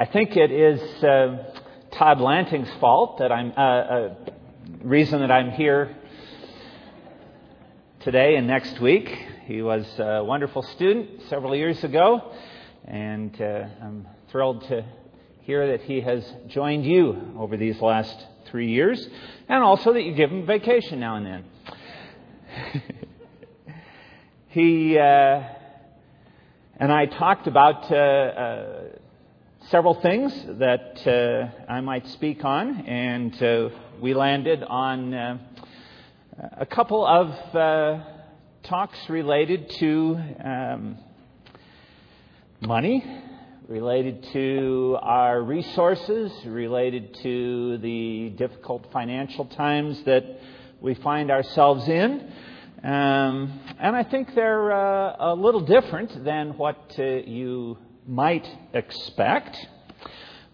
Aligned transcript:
I 0.00 0.04
think 0.04 0.36
it 0.36 0.52
is 0.52 0.80
uh, 1.02 1.38
Todd 1.90 2.20
Lanting's 2.20 2.70
fault 2.78 3.18
that 3.18 3.32
I'm, 3.32 3.50
uh, 3.56 3.60
uh, 3.60 4.14
reason 4.80 5.18
that 5.22 5.32
I'm 5.32 5.50
here 5.50 5.96
today 7.98 8.36
and 8.36 8.46
next 8.46 8.80
week. 8.80 9.08
He 9.46 9.60
was 9.60 9.84
a 9.98 10.22
wonderful 10.22 10.62
student 10.62 11.22
several 11.28 11.56
years 11.56 11.82
ago, 11.82 12.32
and 12.84 13.42
uh, 13.42 13.66
I'm 13.82 14.06
thrilled 14.30 14.68
to 14.68 14.84
hear 15.40 15.66
that 15.76 15.80
he 15.80 16.00
has 16.02 16.24
joined 16.46 16.86
you 16.86 17.34
over 17.36 17.56
these 17.56 17.80
last 17.80 18.24
three 18.46 18.70
years, 18.70 19.04
and 19.48 19.64
also 19.64 19.92
that 19.94 20.02
you 20.02 20.14
give 20.14 20.30
him 20.30 20.46
vacation 20.46 21.00
now 21.00 21.16
and 21.16 21.26
then. 21.26 21.44
he 24.50 24.96
uh, 24.96 25.42
and 26.80 26.92
I 26.92 27.06
talked 27.06 27.48
about 27.48 27.90
uh, 27.90 27.96
uh, 27.96 28.82
several 29.70 30.00
things 30.00 30.32
that 30.58 31.06
uh, 31.06 31.70
I 31.70 31.82
might 31.82 32.06
speak 32.08 32.42
on, 32.42 32.86
and 32.86 33.42
uh, 33.42 33.68
we 34.00 34.14
landed 34.14 34.62
on 34.62 35.12
uh, 35.12 35.38
a 36.56 36.64
couple 36.64 37.06
of 37.06 37.28
uh, 37.54 38.02
talks 38.62 38.98
related 39.10 39.68
to 39.78 40.18
um, 40.42 40.96
money, 42.62 43.04
related 43.68 44.26
to 44.32 44.96
our 45.02 45.42
resources, 45.42 46.32
related 46.46 47.14
to 47.22 47.76
the 47.78 48.30
difficult 48.38 48.86
financial 48.90 49.44
times 49.44 50.02
that 50.04 50.24
we 50.80 50.94
find 50.94 51.30
ourselves 51.30 51.86
in. 51.88 52.32
Um, 52.82 53.60
and 53.78 53.94
I 53.94 54.04
think 54.04 54.34
they're 54.34 54.72
uh, 54.72 55.32
a 55.32 55.34
little 55.34 55.60
different 55.60 56.24
than 56.24 56.56
what 56.56 56.94
uh, 56.98 57.02
you 57.02 57.76
might 58.08 58.48
expect. 58.72 59.56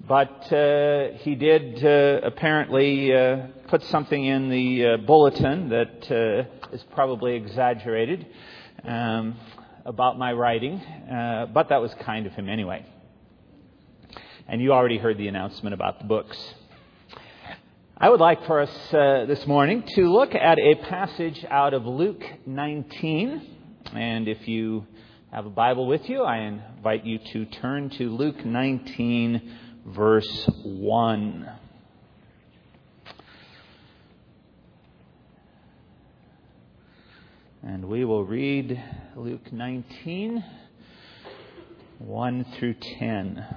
But 0.06 0.52
uh, 0.52 1.12
he 1.20 1.34
did 1.36 1.82
uh, 1.82 2.20
apparently 2.26 3.14
uh, 3.14 3.46
put 3.68 3.82
something 3.84 4.22
in 4.22 4.50
the 4.50 4.86
uh, 4.86 4.96
bulletin 4.98 5.70
that 5.70 6.10
uh, 6.10 6.74
is 6.74 6.82
probably 6.94 7.36
exaggerated 7.36 8.26
um, 8.82 9.36
about 9.86 10.18
my 10.18 10.32
writing, 10.32 10.74
uh, 10.74 11.46
but 11.54 11.70
that 11.70 11.80
was 11.80 11.94
kind 12.00 12.26
of 12.26 12.32
him 12.32 12.50
anyway. 12.50 12.84
And 14.46 14.60
you 14.60 14.72
already 14.72 14.98
heard 14.98 15.16
the 15.16 15.28
announcement 15.28 15.72
about 15.72 16.00
the 16.00 16.04
books. 16.04 16.36
I 17.96 18.10
would 18.10 18.20
like 18.20 18.44
for 18.46 18.60
us 18.60 18.88
this 18.90 19.46
morning 19.46 19.84
to 19.94 20.12
look 20.12 20.34
at 20.34 20.58
a 20.58 20.74
passage 20.74 21.46
out 21.48 21.72
of 21.72 21.86
Luke 21.86 22.22
19. 22.44 23.56
And 23.94 24.28
if 24.28 24.48
you 24.48 24.86
have 25.34 25.46
a 25.46 25.50
Bible 25.50 25.88
with 25.88 26.08
you, 26.08 26.22
I 26.22 26.42
invite 26.42 27.04
you 27.04 27.18
to 27.32 27.44
turn 27.44 27.90
to 27.98 28.08
Luke 28.08 28.44
19, 28.44 29.56
verse 29.84 30.48
1. 30.62 31.50
And 37.64 37.88
we 37.88 38.04
will 38.04 38.24
read 38.24 38.80
Luke 39.16 39.52
19, 39.52 40.44
1 41.98 42.44
through 42.56 42.74
10. 43.00 43.56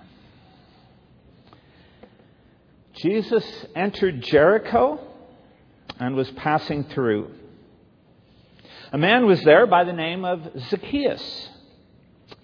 Jesus 2.96 3.46
entered 3.76 4.24
Jericho 4.24 5.00
and 6.00 6.16
was 6.16 6.32
passing 6.32 6.86
through. 6.86 7.30
A 8.92 8.98
man 8.98 9.28
was 9.28 9.44
there 9.44 9.68
by 9.68 9.84
the 9.84 9.94
name 9.94 10.26
of 10.26 10.42
Zacchaeus. 10.72 11.50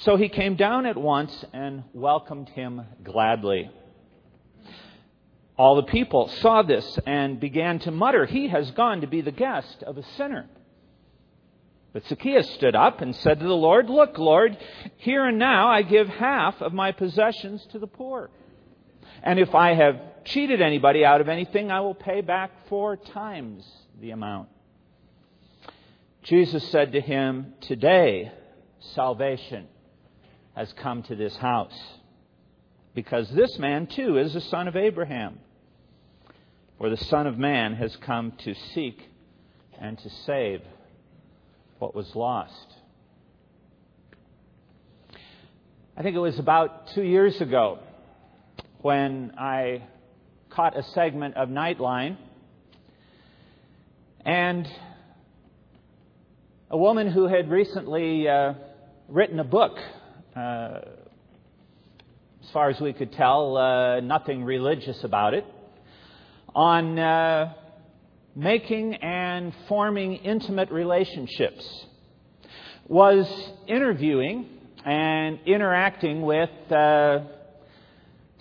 So 0.00 0.16
he 0.16 0.30
came 0.30 0.56
down 0.56 0.86
at 0.86 0.96
once 0.96 1.44
and 1.52 1.84
welcomed 1.92 2.48
him 2.48 2.82
gladly. 3.04 3.70
All 5.58 5.76
the 5.76 5.82
people 5.82 6.28
saw 6.40 6.62
this 6.62 6.98
and 7.04 7.38
began 7.38 7.80
to 7.80 7.90
mutter, 7.90 8.24
He 8.24 8.48
has 8.48 8.70
gone 8.70 9.02
to 9.02 9.06
be 9.06 9.20
the 9.20 9.30
guest 9.30 9.82
of 9.82 9.98
a 9.98 10.02
sinner. 10.16 10.48
But 11.92 12.06
Zacchaeus 12.06 12.48
stood 12.54 12.74
up 12.74 13.02
and 13.02 13.14
said 13.14 13.40
to 13.40 13.46
the 13.46 13.52
Lord, 13.52 13.90
Look, 13.90 14.16
Lord, 14.16 14.56
here 14.96 15.26
and 15.26 15.38
now 15.38 15.68
I 15.68 15.82
give 15.82 16.08
half 16.08 16.62
of 16.62 16.72
my 16.72 16.92
possessions 16.92 17.66
to 17.72 17.78
the 17.78 17.86
poor. 17.86 18.30
And 19.22 19.38
if 19.38 19.54
I 19.54 19.74
have 19.74 20.24
cheated 20.24 20.62
anybody 20.62 21.04
out 21.04 21.20
of 21.20 21.28
anything, 21.28 21.70
I 21.70 21.80
will 21.80 21.94
pay 21.94 22.22
back 22.22 22.68
four 22.68 22.96
times 22.96 23.70
the 24.00 24.12
amount. 24.12 24.48
Jesus 26.22 26.66
said 26.70 26.92
to 26.92 27.02
him, 27.02 27.52
Today 27.60 28.32
salvation 28.94 29.66
has 30.60 30.74
come 30.74 31.02
to 31.02 31.16
this 31.16 31.34
house, 31.38 31.72
because 32.94 33.30
this 33.30 33.58
man 33.58 33.86
too 33.86 34.18
is 34.18 34.34
a 34.34 34.42
son 34.42 34.68
of 34.68 34.76
Abraham. 34.76 35.38
For 36.76 36.90
the 36.90 36.98
Son 36.98 37.26
of 37.26 37.38
Man 37.38 37.72
has 37.76 37.96
come 37.96 38.34
to 38.44 38.54
seek 38.74 39.00
and 39.80 39.98
to 39.98 40.10
save 40.26 40.60
what 41.78 41.94
was 41.94 42.14
lost. 42.14 42.74
I 45.96 46.02
think 46.02 46.14
it 46.14 46.20
was 46.20 46.38
about 46.38 46.88
two 46.94 47.04
years 47.04 47.40
ago 47.40 47.78
when 48.82 49.32
I 49.38 49.82
caught 50.50 50.76
a 50.78 50.82
segment 50.82 51.36
of 51.36 51.48
Nightline, 51.48 52.18
and 54.26 54.68
a 56.70 56.76
woman 56.76 57.10
who 57.10 57.28
had 57.28 57.50
recently 57.50 58.28
uh, 58.28 58.52
written 59.08 59.40
a 59.40 59.44
book, 59.44 59.78
uh, 60.40 60.80
as 62.42 62.50
far 62.52 62.70
as 62.70 62.80
we 62.80 62.92
could 62.92 63.12
tell, 63.12 63.56
uh, 63.56 64.00
nothing 64.00 64.42
religious 64.44 65.04
about 65.04 65.34
it. 65.34 65.44
On 66.54 66.98
uh, 66.98 67.52
making 68.34 68.94
and 68.96 69.52
forming 69.68 70.16
intimate 70.16 70.70
relationships, 70.70 71.64
was 72.88 73.28
interviewing 73.68 74.46
and 74.84 75.38
interacting 75.46 76.22
with 76.22 76.50
uh, 76.72 77.20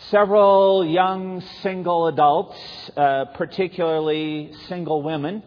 several 0.10 0.86
young 0.86 1.42
single 1.62 2.08
adults, 2.08 2.58
uh, 2.96 3.26
particularly 3.36 4.52
single 4.68 5.04
women, 5.04 5.44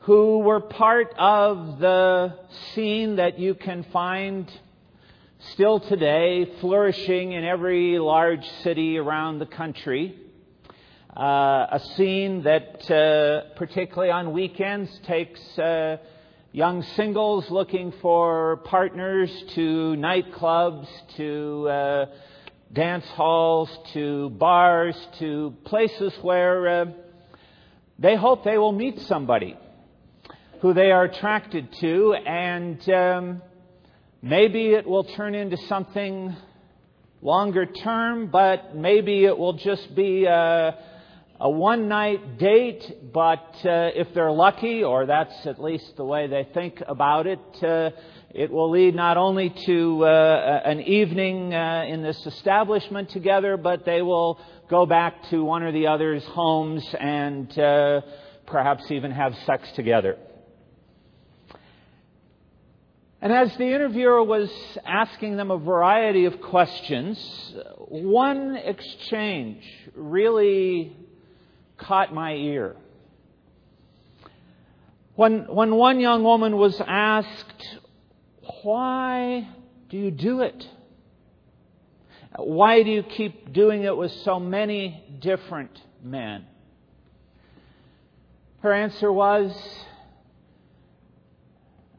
who 0.00 0.38
were 0.38 0.60
part 0.60 1.14
of 1.18 1.78
the 1.78 2.34
scene 2.72 3.16
that 3.16 3.38
you 3.38 3.54
can 3.54 3.84
find 3.92 4.50
still 5.52 5.78
today 5.78 6.50
flourishing 6.60 7.32
in 7.32 7.44
every 7.44 7.98
large 7.98 8.44
city 8.62 8.98
around 8.98 9.38
the 9.38 9.46
country. 9.46 10.16
Uh, 11.16 11.66
a 11.70 11.80
scene 11.96 12.42
that, 12.42 12.90
uh, 12.90 13.54
particularly 13.56 14.10
on 14.10 14.32
weekends, 14.32 14.90
takes 15.06 15.40
uh, 15.58 15.98
young 16.52 16.82
singles 16.96 17.48
looking 17.50 17.92
for 18.00 18.56
partners 18.64 19.30
to 19.54 19.94
nightclubs, 19.96 20.88
to 21.16 21.68
uh, 21.68 22.06
dance 22.72 23.06
halls, 23.10 23.68
to 23.92 24.30
bars, 24.30 24.96
to 25.18 25.54
places 25.64 26.12
where 26.22 26.68
uh, 26.68 26.84
they 27.98 28.16
hope 28.16 28.44
they 28.44 28.58
will 28.58 28.72
meet 28.72 29.00
somebody 29.02 29.56
who 30.62 30.72
they 30.72 30.90
are 30.90 31.04
attracted 31.04 31.72
to, 31.74 32.14
and 32.14 32.88
um, 32.88 33.42
maybe 34.24 34.72
it 34.72 34.86
will 34.86 35.04
turn 35.04 35.34
into 35.34 35.58
something 35.68 36.34
longer 37.20 37.66
term, 37.66 38.28
but 38.30 38.74
maybe 38.74 39.24
it 39.24 39.36
will 39.36 39.52
just 39.52 39.94
be 39.94 40.24
a 40.24 40.78
a 41.40 41.50
one 41.50 41.88
night 41.88 42.38
date, 42.38 43.12
but 43.12 43.44
uh, 43.64 43.90
if 43.94 44.06
they're 44.14 44.30
lucky, 44.30 44.84
or 44.84 45.04
that's 45.04 45.46
at 45.46 45.60
least 45.60 45.96
the 45.96 46.04
way 46.04 46.28
they 46.28 46.48
think 46.54 46.80
about 46.86 47.26
it, 47.26 47.40
uh, 47.62 47.90
it 48.30 48.50
will 48.50 48.70
lead 48.70 48.94
not 48.94 49.16
only 49.16 49.50
to 49.66 50.04
uh, 50.04 50.62
an 50.64 50.80
evening 50.80 51.52
uh, 51.52 51.84
in 51.88 52.02
this 52.02 52.24
establishment 52.24 53.10
together, 53.10 53.56
but 53.56 53.84
they 53.84 54.00
will 54.00 54.38
go 54.70 54.86
back 54.86 55.28
to 55.30 55.44
one 55.44 55.62
or 55.64 55.72
the 55.72 55.88
other's 55.88 56.24
homes 56.24 56.82
and 56.98 57.58
uh, 57.58 58.00
perhaps 58.46 58.90
even 58.90 59.10
have 59.10 59.34
sex 59.44 59.68
together. 59.74 60.16
And 63.24 63.32
as 63.32 63.56
the 63.56 63.64
interviewer 63.64 64.22
was 64.22 64.50
asking 64.84 65.38
them 65.38 65.50
a 65.50 65.56
variety 65.56 66.26
of 66.26 66.42
questions, 66.42 67.18
one 67.88 68.54
exchange 68.54 69.64
really 69.94 70.94
caught 71.78 72.12
my 72.12 72.34
ear. 72.34 72.76
When, 75.14 75.46
when 75.48 75.74
one 75.74 76.00
young 76.00 76.22
woman 76.22 76.58
was 76.58 76.78
asked, 76.86 77.78
Why 78.62 79.48
do 79.88 79.96
you 79.96 80.10
do 80.10 80.42
it? 80.42 80.68
Why 82.36 82.82
do 82.82 82.90
you 82.90 83.02
keep 83.02 83.54
doing 83.54 83.84
it 83.84 83.96
with 83.96 84.12
so 84.12 84.38
many 84.38 85.02
different 85.20 85.80
men? 86.02 86.44
Her 88.60 88.74
answer 88.74 89.10
was, 89.10 89.50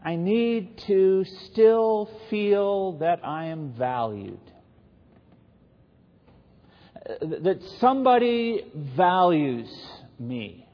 I 0.06 0.18
need 0.18 0.78
to 0.86 1.26
still 1.46 2.12
feel 2.30 3.00
that 3.00 3.26
I 3.26 3.46
am 3.46 3.74
valued. 3.74 4.40
That 7.22 7.60
somebody 7.80 8.62
values 8.76 9.68
me. 10.20 10.68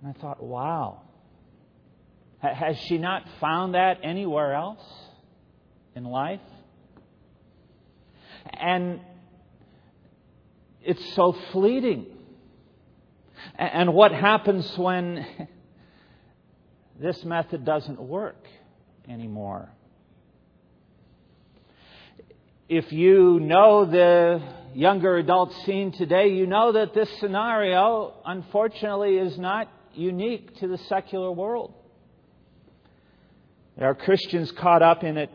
And 0.00 0.16
I 0.16 0.18
thought, 0.18 0.42
wow. 0.42 1.02
Has 2.38 2.78
she 2.86 2.96
not 2.96 3.24
found 3.38 3.74
that 3.74 3.98
anywhere 4.02 4.54
else 4.54 4.84
in 5.94 6.04
life? 6.04 6.40
And 8.54 9.00
it's 10.82 11.14
so 11.14 11.36
fleeting. 11.52 12.06
And 13.56 13.92
what 13.92 14.12
happens 14.12 14.72
when 14.78 15.26
this 17.00 17.24
method 17.24 17.64
doesn't 17.64 18.00
work 18.00 18.44
anymore? 19.08 19.70
If 22.68 22.92
you 22.92 23.40
know 23.40 23.86
the 23.86 24.42
younger 24.74 25.16
adult 25.16 25.52
scene 25.64 25.92
today, 25.92 26.28
you 26.28 26.46
know 26.46 26.72
that 26.72 26.92
this 26.94 27.08
scenario, 27.18 28.14
unfortunately, 28.26 29.16
is 29.16 29.38
not 29.38 29.68
unique 29.94 30.58
to 30.58 30.68
the 30.68 30.76
secular 30.76 31.32
world. 31.32 31.72
There 33.78 33.88
are 33.88 33.94
Christians 33.94 34.52
caught 34.52 34.82
up 34.82 35.02
in 35.02 35.16
it 35.16 35.30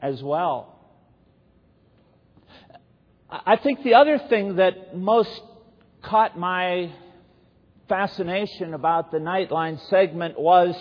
as 0.00 0.22
well. 0.22 0.78
I 3.28 3.56
think 3.56 3.82
the 3.82 3.94
other 3.94 4.18
thing 4.18 4.56
that 4.56 4.96
most 4.96 5.42
caught 6.02 6.38
my 6.38 6.90
fascination 7.88 8.72
about 8.72 9.10
the 9.10 9.18
Nightline 9.18 9.78
segment 9.90 10.38
was 10.38 10.74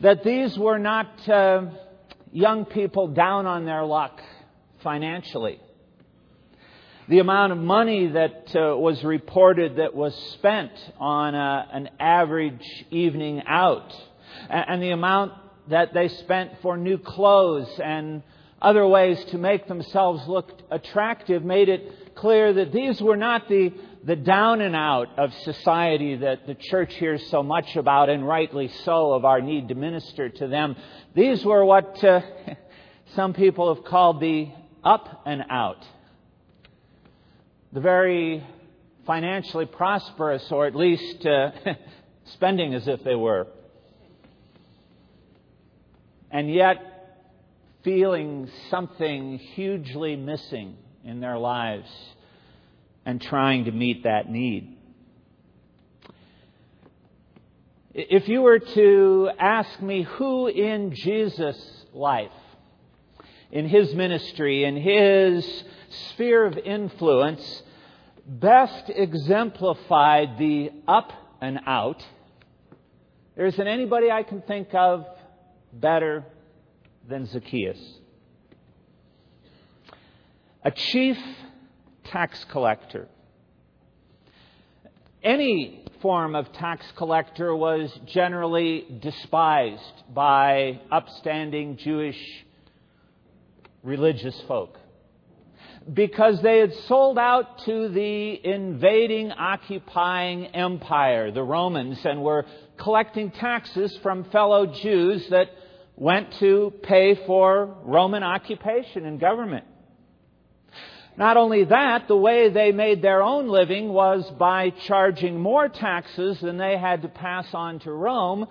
that 0.00 0.24
these 0.24 0.58
were 0.58 0.78
not 0.78 1.28
uh, 1.28 1.66
young 2.32 2.64
people 2.64 3.08
down 3.08 3.46
on 3.46 3.64
their 3.64 3.84
luck 3.84 4.20
financially. 4.82 5.60
The 7.08 7.20
amount 7.20 7.52
of 7.52 7.58
money 7.58 8.08
that 8.08 8.54
uh, 8.54 8.76
was 8.76 9.02
reported 9.04 9.76
that 9.76 9.94
was 9.94 10.14
spent 10.34 10.72
on 10.98 11.34
a, 11.34 11.38
uh, 11.38 11.76
an 11.76 11.90
average 12.00 12.66
evening 12.90 13.42
out, 13.46 13.94
and, 14.50 14.64
and 14.68 14.82
the 14.82 14.90
amount 14.90 15.32
that 15.68 15.94
they 15.94 16.08
spent 16.08 16.52
for 16.62 16.76
new 16.76 16.98
clothes 16.98 17.68
and 17.82 18.22
other 18.60 18.86
ways 18.86 19.22
to 19.26 19.38
make 19.38 19.68
themselves 19.68 20.26
look 20.26 20.50
attractive 20.70 21.44
made 21.44 21.68
it 21.68 22.14
clear 22.16 22.52
that 22.52 22.72
these 22.72 23.00
were 23.00 23.16
not 23.16 23.48
the, 23.48 23.72
the 24.06 24.14
down 24.14 24.60
and 24.60 24.76
out 24.76 25.18
of 25.18 25.34
society 25.42 26.14
that 26.14 26.46
the 26.46 26.54
church 26.54 26.94
hears 26.94 27.28
so 27.28 27.42
much 27.42 27.74
about, 27.74 28.08
and 28.08 28.26
rightly 28.26 28.68
so, 28.84 29.12
of 29.12 29.24
our 29.24 29.40
need 29.40 29.66
to 29.68 29.74
minister 29.74 30.28
to 30.28 30.46
them. 30.46 30.76
These 31.14 31.44
were 31.44 31.64
what 31.64 32.02
uh, 32.04 32.20
some 33.16 33.34
people 33.34 33.74
have 33.74 33.84
called 33.84 34.20
the 34.20 34.48
up 34.84 35.24
and 35.26 35.42
out. 35.50 35.84
The 37.72 37.80
very 37.80 38.46
financially 39.06 39.66
prosperous, 39.66 40.52
or 40.52 40.66
at 40.66 40.76
least 40.76 41.26
uh, 41.26 41.50
spending 42.26 42.74
as 42.74 42.86
if 42.86 43.02
they 43.02 43.16
were. 43.16 43.48
And 46.30 46.48
yet, 46.48 46.76
feeling 47.82 48.48
something 48.70 49.38
hugely 49.38 50.14
missing 50.14 50.76
in 51.04 51.18
their 51.18 51.38
lives 51.38 51.88
and 53.06 53.22
trying 53.22 53.64
to 53.64 53.70
meet 53.70 54.02
that 54.02 54.28
need. 54.28 54.76
If 57.94 58.28
you 58.28 58.42
were 58.42 58.58
to 58.58 59.30
ask 59.38 59.80
me 59.80 60.02
who 60.02 60.48
in 60.48 60.92
Jesus' 60.92 61.86
life, 61.94 62.28
in 63.50 63.68
his 63.68 63.94
ministry, 63.94 64.64
in 64.64 64.76
his 64.76 65.64
sphere 66.10 66.44
of 66.44 66.58
influence, 66.58 67.62
best 68.26 68.90
exemplified 68.90 70.36
the 70.36 70.72
up 70.88 71.12
and 71.40 71.60
out, 71.64 72.04
there 73.36 73.46
isn't 73.46 73.66
anybody 73.66 74.10
I 74.10 74.24
can 74.24 74.42
think 74.42 74.74
of 74.74 75.06
better 75.72 76.24
than 77.08 77.26
Zacchaeus. 77.26 77.78
A 80.64 80.72
chief 80.72 81.16
tax 82.06 82.44
collector. 82.50 83.08
Any 85.22 85.84
form 86.00 86.34
of 86.34 86.52
tax 86.52 86.86
collector 86.96 87.54
was 87.54 87.92
generally 88.06 88.86
despised 89.00 90.04
by 90.14 90.80
upstanding 90.90 91.76
Jewish 91.78 92.18
religious 93.82 94.40
folk 94.46 94.78
because 95.92 96.42
they 96.42 96.58
had 96.58 96.74
sold 96.88 97.18
out 97.18 97.60
to 97.64 97.88
the 97.88 98.40
invading, 98.44 99.30
occupying 99.30 100.46
empire, 100.46 101.30
the 101.30 101.42
Romans, 101.42 101.98
and 102.04 102.22
were 102.22 102.44
collecting 102.76 103.30
taxes 103.30 103.96
from 104.02 104.24
fellow 104.30 104.66
Jews 104.66 105.28
that 105.30 105.48
went 105.96 106.32
to 106.40 106.72
pay 106.82 107.14
for 107.26 107.76
Roman 107.84 108.22
occupation 108.22 109.06
and 109.06 109.20
government. 109.20 109.64
Not 111.16 111.36
only 111.36 111.64
that, 111.64 112.08
the 112.08 112.16
way 112.16 112.50
they 112.50 112.72
made 112.72 113.00
their 113.00 113.22
own 113.22 113.48
living 113.48 113.88
was 113.88 114.30
by 114.38 114.70
charging 114.86 115.40
more 115.40 115.68
taxes 115.68 116.38
than 116.40 116.58
they 116.58 116.76
had 116.76 117.02
to 117.02 117.08
pass 117.08 117.46
on 117.54 117.78
to 117.80 117.92
Rome, 117.92 118.46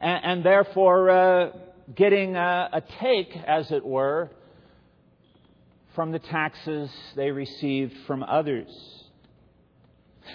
and, 0.00 0.24
and 0.24 0.44
therefore 0.44 1.10
uh, 1.10 1.52
getting 1.94 2.36
a, 2.36 2.68
a 2.74 2.82
take, 3.00 3.34
as 3.46 3.70
it 3.70 3.84
were, 3.84 4.30
from 5.94 6.12
the 6.12 6.18
taxes 6.18 6.90
they 7.16 7.30
received 7.30 7.94
from 8.06 8.22
others. 8.22 8.68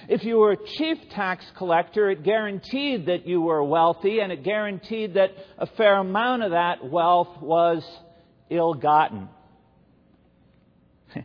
If 0.09 0.23
you 0.23 0.37
were 0.37 0.53
a 0.53 0.67
chief 0.77 0.97
tax 1.11 1.45
collector, 1.57 2.09
it 2.09 2.23
guaranteed 2.23 3.05
that 3.07 3.27
you 3.27 3.41
were 3.41 3.63
wealthy, 3.63 4.19
and 4.19 4.31
it 4.31 4.43
guaranteed 4.43 5.13
that 5.13 5.31
a 5.57 5.67
fair 5.67 5.97
amount 5.97 6.43
of 6.43 6.51
that 6.51 6.83
wealth 6.83 7.41
was 7.41 7.83
ill 8.49 8.73
gotten. 8.73 9.29
we 11.15 11.23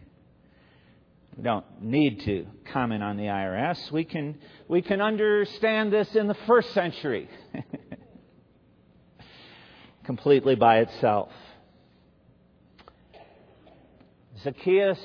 don't 1.43 1.83
need 1.83 2.21
to 2.23 2.47
comment 2.73 3.03
on 3.03 3.17
the 3.17 3.25
IRS. 3.25 3.91
We 3.91 4.05
can, 4.05 4.39
we 4.69 4.83
can 4.83 5.01
understand 5.01 5.93
this 5.93 6.15
in 6.15 6.27
the 6.27 6.37
first 6.47 6.73
century 6.73 7.29
completely 10.05 10.55
by 10.55 10.79
itself. 10.79 11.31
Zacchaeus 14.43 14.99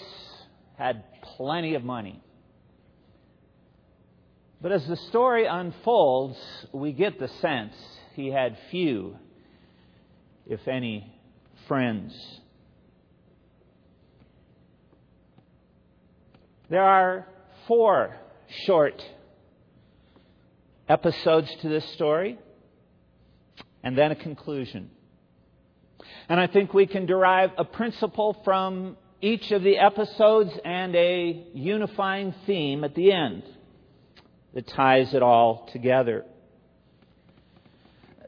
had 0.78 1.04
plenty 1.38 1.76
of 1.76 1.84
money. 1.84 2.22
But 4.62 4.72
as 4.72 4.86
the 4.88 4.96
story 4.96 5.46
unfolds, 5.46 6.38
we 6.72 6.92
get 6.92 7.20
the 7.20 7.28
sense 7.28 7.76
he 8.14 8.32
had 8.32 8.58
few, 8.72 9.18
if 10.48 10.68
any, 10.68 11.14
friends. 11.68 12.14
There 16.70 16.84
are 16.84 17.28
four 17.68 18.16
short 18.66 19.04
episodes 20.90 21.54
to 21.62 21.70
this 21.70 21.86
story, 21.94 22.40
and 23.84 23.96
then 23.96 24.12
a 24.12 24.16
conclusion. 24.16 24.90
And 26.28 26.40
I 26.40 26.48
think 26.48 26.74
we 26.74 26.88
can 26.88 27.06
derive 27.06 27.52
a 27.58 27.66
principle 27.66 28.42
from 28.44 28.98
each 29.22 29.52
of 29.52 29.62
the 29.62 29.78
episodes 29.78 30.52
and 30.66 30.96
a 30.96 31.46
unifying 31.54 32.34
theme 32.46 32.84
at 32.84 32.96
the 32.96 33.12
end 33.12 33.44
that 34.56 34.68
ties 34.68 35.14
it 35.14 35.22
all 35.22 35.70
together. 35.72 36.26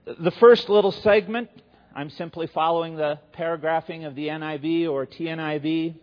The 0.06 0.32
first 0.32 0.70
little 0.70 0.92
segment, 0.92 1.50
I'm 1.96 2.12
simply 2.12 2.48
following 2.48 2.98
the 2.98 3.20
paragraphing 3.34 4.06
of 4.06 4.14
the 4.14 4.28
NIV 4.28 4.90
or 4.90 5.08
TNIV, 5.08 5.96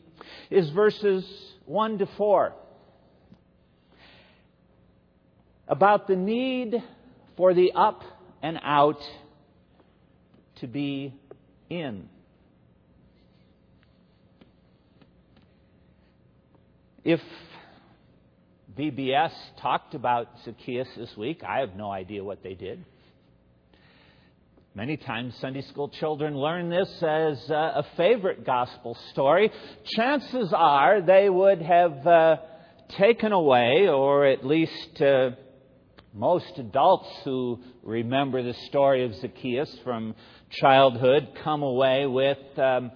is 0.51 0.71
verses 0.71 1.25
1 1.67 1.99
to 1.99 2.07
4 2.17 2.53
about 5.67 6.07
the 6.07 6.17
need 6.17 6.83
for 7.37 7.55
the 7.55 7.73
up 7.73 8.03
and 8.43 8.59
out 8.63 9.01
to 10.57 10.67
be 10.67 11.15
in. 11.71 12.09
If 17.03 17.21
VBS 18.79 19.33
talked 19.61 19.95
about 19.95 20.29
Zacchaeus 20.45 20.89
this 20.97 21.17
week, 21.17 21.43
I 21.45 21.61
have 21.61 21.77
no 21.77 21.91
idea 21.91 22.25
what 22.25 22.43
they 22.43 22.55
did. 22.55 22.85
Many 24.77 24.97
times, 24.97 25.37
Sunday 25.41 25.63
school 25.63 25.89
children 25.89 26.37
learn 26.37 26.69
this 26.69 26.89
as 27.01 27.49
a 27.49 27.87
favorite 27.97 28.45
gospel 28.45 28.99
story. 29.13 29.53
Chances 29.95 30.53
are 30.53 31.01
they 31.01 31.31
would 31.31 31.63
have 31.63 32.05
uh, 32.05 32.37
taken 32.89 33.31
away, 33.31 33.87
or 33.87 34.27
at 34.27 34.45
least 34.45 35.01
uh, 35.01 35.31
most 36.13 36.59
adults 36.59 37.09
who 37.23 37.61
remember 37.85 38.43
the 38.43 38.55
story 38.67 39.05
of 39.05 39.15
Zacchaeus 39.15 39.73
from 39.85 40.17
childhood 40.51 41.39
come 41.45 41.63
away 41.63 42.07
with, 42.07 42.59
um, 42.59 42.91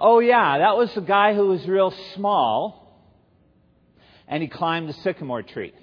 oh, 0.00 0.20
yeah, 0.20 0.56
that 0.56 0.78
was 0.78 0.90
the 0.94 1.02
guy 1.02 1.34
who 1.34 1.48
was 1.48 1.68
real 1.68 1.92
small, 2.14 2.98
and 4.26 4.42
he 4.42 4.48
climbed 4.48 4.88
the 4.88 4.94
sycamore 4.94 5.42
tree 5.42 5.74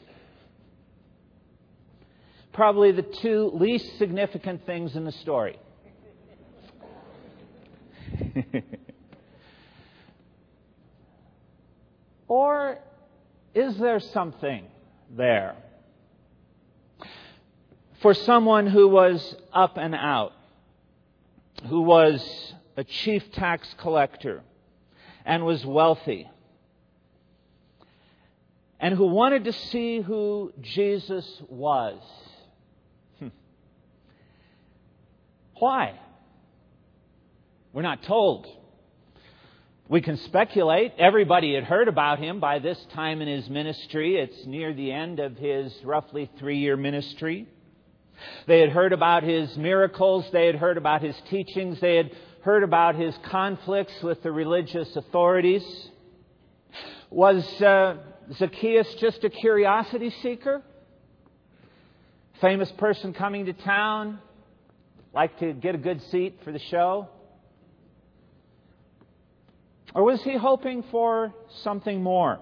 probably 2.58 2.92
the 2.92 3.04
two 3.04 3.52
least 3.54 3.98
significant 4.00 4.66
things 4.66 4.96
in 4.96 5.06
the 5.06 5.12
story. 5.12 5.60
or 12.28 12.80
is 13.54 13.78
there 13.78 14.00
something 14.00 14.66
there 15.16 15.56
for 18.02 18.16
someone 18.16 18.66
who 18.66 18.88
was 18.88 19.36
up 19.54 19.78
and 19.78 19.94
out, 19.94 20.34
who 21.68 21.82
was 21.82 22.54
a 22.76 22.84
chief 22.84 23.32
tax 23.34 23.72
collector 23.78 24.42
and 25.26 25.46
was 25.46 25.64
wealthy? 25.64 26.28
and 28.80 28.94
who 28.94 29.08
wanted 29.08 29.44
to 29.46 29.52
see 29.52 30.02
who 30.02 30.54
Jesus 30.62 31.42
was. 31.50 31.98
Why? 35.60 36.00
We're 37.74 37.82
not 37.82 38.04
told. 38.04 38.48
We 39.90 40.02
can 40.02 40.18
speculate. 40.18 40.94
Everybody 40.98 41.56
had 41.56 41.64
heard 41.64 41.88
about 41.88 42.20
him 42.20 42.40
by 42.40 42.60
this 42.60 42.78
time 42.94 43.22
in 43.22 43.28
his 43.28 43.50
ministry. 43.50 44.18
It's 44.18 44.46
near 44.46 44.74
the 44.74 44.92
end 44.92 45.20
of 45.20 45.38
his 45.38 45.74
roughly 45.84 46.30
three 46.40 46.60
year 46.60 46.76
ministry. 46.76 47.48
They 48.48 48.60
had 48.60 48.70
heard 48.70 48.94
about 48.94 49.24
his 49.24 49.56
miracles. 49.58 50.26
They 50.32 50.48
had 50.48 50.56
heard 50.56 50.78
about 50.78 51.02
his 51.02 51.16
teachings. 51.30 51.80
They 51.80 51.96
had 51.96 52.12
heard 52.42 52.64
about 52.64 52.96
his 52.96 53.16
conflicts 53.24 53.94
with 54.04 54.22
the 54.24 54.32
religious 54.32 54.96
authorities. 54.96 55.64
Was 57.10 57.46
uh, 57.62 57.98
Zacchaeus 58.34 58.94
just 58.96 59.24
a 59.24 59.30
curiosity 59.30 60.14
seeker? 60.22 60.62
Famous 62.42 62.72
person 62.74 63.14
coming 63.14 63.46
to 63.46 63.54
town, 63.54 64.20
like 65.18 65.40
to 65.40 65.52
get 65.52 65.74
a 65.74 65.80
good 65.80 66.00
seat 66.12 66.42
for 66.44 66.52
the 66.52 66.60
show? 66.60 67.10
Or 69.96 70.04
was 70.04 70.22
he 70.22 70.38
hoping 70.38 70.84
for 70.92 71.34
something 71.64 72.04
more? 72.04 72.38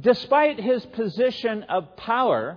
Despite 0.00 0.58
his 0.58 0.82
position 0.86 1.64
of 1.64 1.94
power 1.98 2.56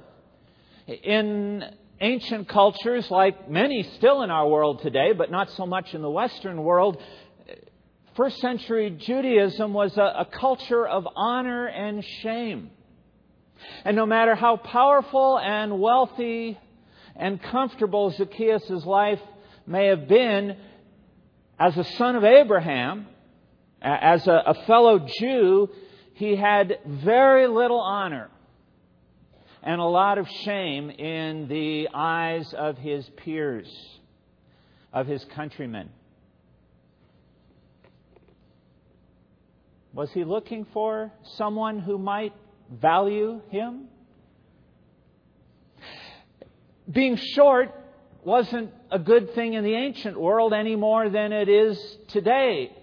in 0.88 1.66
ancient 2.00 2.48
cultures, 2.48 3.12
like 3.12 3.50
many 3.50 3.84
still 3.98 4.22
in 4.22 4.32
our 4.32 4.48
world 4.48 4.82
today, 4.82 5.12
but 5.12 5.30
not 5.30 5.52
so 5.58 5.66
much 5.66 5.94
in 5.94 6.02
the 6.02 6.10
Western 6.10 6.64
world, 6.64 7.04
first 8.16 8.38
century 8.38 8.92
Judaism 8.92 9.74
was 9.74 9.98
a, 9.98 10.14
a 10.20 10.26
culture 10.32 10.88
of 10.88 11.06
honor 11.18 11.68
and 11.68 12.06
shame. 12.24 12.72
And 13.84 13.98
no 13.98 14.06
matter 14.06 14.36
how 14.36 14.56
powerful 14.56 15.38
and 15.38 15.82
wealthy 15.82 16.58
and 17.20 17.42
comfortable 17.44 18.10
Zacchaeus' 18.12 18.86
life 18.86 19.20
may 19.68 19.88
have 19.88 20.08
been, 20.08 20.56
as 21.60 21.78
a 21.78 21.84
son 21.84 22.16
of 22.16 22.24
Abraham, 22.24 23.08
as 23.82 24.26
a, 24.26 24.44
a 24.48 24.66
fellow 24.66 25.06
Jew, 25.20 25.70
he 26.14 26.36
had 26.36 26.80
very 26.86 27.48
little 27.48 27.80
honor 27.80 28.30
and 29.62 29.82
a 29.82 29.86
lot 29.86 30.18
of 30.18 30.28
shame 30.30 30.90
in 30.90 31.50
the 31.50 31.90
eyes 31.94 32.54
of 32.54 32.78
his 32.78 33.08
peers, 33.18 33.70
of 34.94 35.06
his 35.06 35.24
countrymen. 35.36 35.90
Was 39.94 40.12
he 40.12 40.24
looking 40.24 40.66
for 40.72 41.12
someone 41.36 41.80
who 41.80 41.98
might 41.98 42.34
value 42.72 43.42
him? 43.50 43.90
Being 46.92 47.18
short 47.18 47.74
wasn't 48.24 48.72
a 48.92 49.00
good 49.00 49.34
thing 49.36 49.54
in 49.54 49.64
the 49.64 49.74
ancient 49.74 50.20
world 50.20 50.54
any 50.54 50.76
more 50.76 51.10
than 51.10 51.32
it 51.32 51.48
is 51.48 51.80
today. 52.10 52.76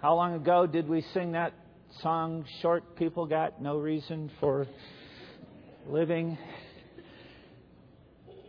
How 0.00 0.14
long 0.14 0.34
ago 0.34 0.66
did 0.66 0.88
we 0.88 1.02
sing 1.14 1.32
that 1.32 1.54
song, 2.00 2.44
Short 2.60 2.96
People 2.96 3.26
Got 3.26 3.62
No 3.62 3.78
Reason 3.78 4.30
for 4.40 4.66
Living? 5.88 6.36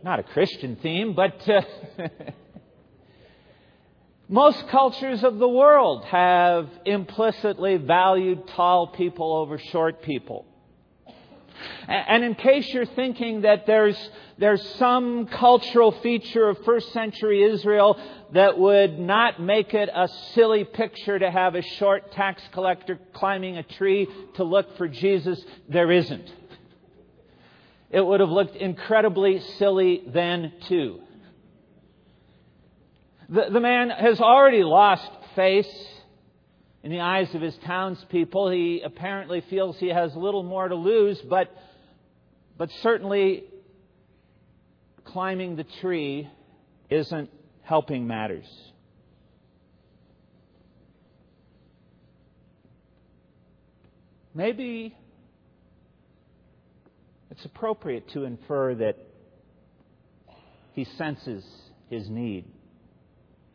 Not 0.02 0.18
a 0.18 0.22
Christian 0.22 0.76
theme, 0.76 1.14
but 1.14 1.48
uh, 1.48 1.62
most 4.28 4.68
cultures 4.68 5.24
of 5.24 5.38
the 5.38 5.48
world 5.48 6.04
have 6.04 6.68
implicitly 6.84 7.78
valued 7.78 8.46
tall 8.48 8.88
people 8.88 9.34
over 9.34 9.58
short 9.58 10.02
people. 10.02 10.44
And 11.88 12.24
in 12.24 12.34
case 12.34 12.68
you're 12.72 12.86
thinking 12.86 13.42
that 13.42 13.66
there's, 13.66 13.96
there's 14.38 14.62
some 14.76 15.26
cultural 15.26 15.92
feature 15.92 16.48
of 16.48 16.64
first 16.64 16.92
century 16.92 17.42
Israel 17.42 17.98
that 18.32 18.58
would 18.58 18.98
not 18.98 19.40
make 19.40 19.74
it 19.74 19.88
a 19.94 20.08
silly 20.34 20.64
picture 20.64 21.18
to 21.18 21.30
have 21.30 21.54
a 21.54 21.62
short 21.62 22.12
tax 22.12 22.42
collector 22.52 22.98
climbing 23.12 23.56
a 23.56 23.62
tree 23.62 24.08
to 24.34 24.44
look 24.44 24.76
for 24.76 24.88
Jesus, 24.88 25.42
there 25.68 25.90
isn't. 25.90 26.32
It 27.90 28.04
would 28.04 28.20
have 28.20 28.30
looked 28.30 28.56
incredibly 28.56 29.40
silly 29.58 30.02
then, 30.06 30.52
too. 30.66 31.00
The, 33.28 33.50
the 33.50 33.60
man 33.60 33.90
has 33.90 34.20
already 34.20 34.64
lost 34.64 35.08
face 35.34 35.72
in 36.84 36.90
the 36.90 37.00
eyes 37.00 37.34
of 37.34 37.40
his 37.40 37.56
townspeople. 37.64 38.50
He 38.50 38.82
apparently 38.84 39.42
feels 39.48 39.76
he 39.78 39.88
has 39.88 40.14
little 40.14 40.42
more 40.42 40.68
to 40.68 40.74
lose, 40.74 41.18
but, 41.28 41.50
but 42.58 42.68
certainly 42.82 43.44
climbing 45.04 45.56
the 45.56 45.64
tree 45.80 46.28
isn't 46.90 47.30
helping 47.62 48.06
matters. 48.06 48.44
Maybe 54.34 54.94
it's 57.30 57.44
appropriate 57.46 58.10
to 58.10 58.24
infer 58.24 58.74
that 58.74 58.98
he 60.72 60.84
senses 60.98 61.44
his 61.88 62.10
need 62.10 62.44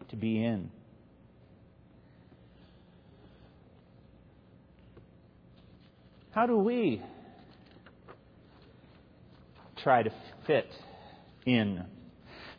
to 0.07 0.15
be 0.15 0.43
in. 0.43 0.71
How 6.31 6.45
do 6.45 6.57
we 6.57 7.01
try 9.81 10.03
to 10.03 10.11
fit 10.45 10.67
in? 11.45 11.83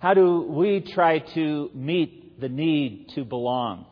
How 0.00 0.12
do 0.14 0.42
we 0.42 0.80
try 0.80 1.20
to 1.34 1.70
meet 1.72 2.40
the 2.40 2.48
need 2.48 3.10
to 3.14 3.24
belong? 3.24 3.86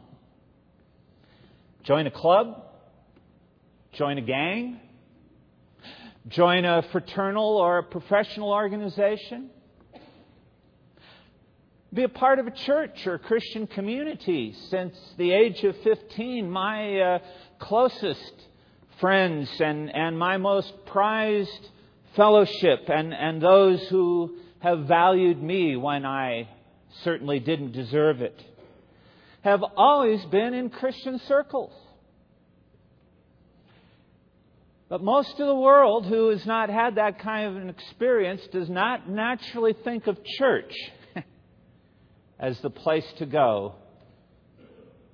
Join 1.84 2.08
a 2.08 2.10
club? 2.10 2.64
Join 3.92 4.18
a 4.18 4.22
gang? 4.22 4.80
Join 6.26 6.64
a 6.64 6.82
fraternal 6.90 7.56
or 7.56 7.78
a 7.78 7.82
professional 7.84 8.50
organization? 8.50 9.50
Be 11.94 12.02
a 12.02 12.08
part 12.08 12.40
of 12.40 12.48
a 12.48 12.50
church 12.66 13.06
or 13.06 13.14
a 13.14 13.18
Christian 13.18 13.68
community. 13.68 14.54
Since 14.70 14.94
the 15.16 15.32
age 15.32 15.62
of 15.62 15.76
15, 15.84 16.50
my 16.50 17.00
uh, 17.00 17.18
closest 17.60 18.47
friends 19.00 19.48
and, 19.60 19.94
and 19.94 20.18
my 20.18 20.36
most 20.36 20.72
prized 20.86 21.68
fellowship 22.16 22.88
and, 22.88 23.14
and 23.14 23.40
those 23.40 23.80
who 23.88 24.36
have 24.60 24.80
valued 24.86 25.42
me 25.42 25.76
when 25.76 26.04
I 26.04 26.48
certainly 27.04 27.38
didn't 27.38 27.72
deserve 27.72 28.20
it 28.20 28.42
have 29.42 29.62
always 29.76 30.24
been 30.26 30.52
in 30.52 30.68
Christian 30.68 31.20
circles. 31.28 31.72
But 34.88 35.02
most 35.02 35.32
of 35.38 35.46
the 35.46 35.54
world 35.54 36.06
who 36.06 36.30
has 36.30 36.44
not 36.46 36.70
had 36.70 36.96
that 36.96 37.20
kind 37.20 37.48
of 37.48 37.62
an 37.62 37.68
experience 37.68 38.40
does 38.52 38.68
not 38.68 39.08
naturally 39.08 39.74
think 39.84 40.06
of 40.06 40.16
church. 40.38 40.72
as 42.38 42.58
the 42.60 42.70
place 42.70 43.06
to 43.18 43.26
go 43.26 43.74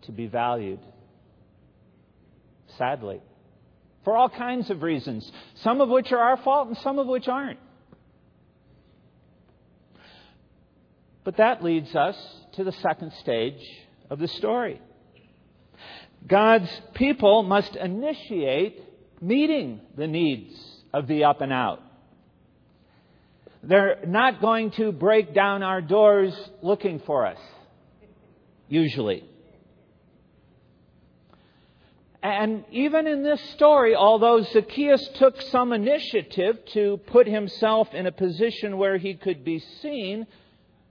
to 0.02 0.12
be 0.12 0.26
valued. 0.26 0.80
Sadly. 2.76 3.20
For 4.04 4.16
all 4.16 4.28
kinds 4.28 4.70
of 4.70 4.82
reasons, 4.82 5.30
some 5.56 5.80
of 5.80 5.88
which 5.88 6.12
are 6.12 6.18
our 6.18 6.36
fault 6.36 6.68
and 6.68 6.76
some 6.78 6.98
of 6.98 7.06
which 7.06 7.26
aren't. 7.26 7.58
But 11.24 11.38
that 11.38 11.64
leads 11.64 11.94
us 11.96 12.16
to 12.52 12.64
the 12.64 12.72
second 12.72 13.12
stage 13.14 13.60
of 14.10 14.18
the 14.18 14.28
story. 14.28 14.80
God's 16.26 16.70
people 16.94 17.42
must 17.42 17.76
initiate 17.76 18.82
meeting 19.22 19.80
the 19.96 20.06
needs 20.06 20.54
of 20.92 21.06
the 21.06 21.24
up 21.24 21.40
and 21.40 21.52
out. 21.52 21.80
They're 23.62 24.00
not 24.06 24.42
going 24.42 24.72
to 24.72 24.92
break 24.92 25.34
down 25.34 25.62
our 25.62 25.80
doors 25.80 26.34
looking 26.62 27.00
for 27.00 27.26
us, 27.26 27.38
usually. 28.68 29.24
And 32.24 32.64
even 32.70 33.06
in 33.06 33.22
this 33.22 33.40
story, 33.50 33.94
although 33.94 34.40
Zacchaeus 34.40 35.06
took 35.16 35.38
some 35.42 35.74
initiative 35.74 36.58
to 36.72 36.96
put 37.08 37.26
himself 37.26 37.92
in 37.92 38.06
a 38.06 38.12
position 38.12 38.78
where 38.78 38.96
he 38.96 39.12
could 39.12 39.44
be 39.44 39.58
seen, 39.82 40.26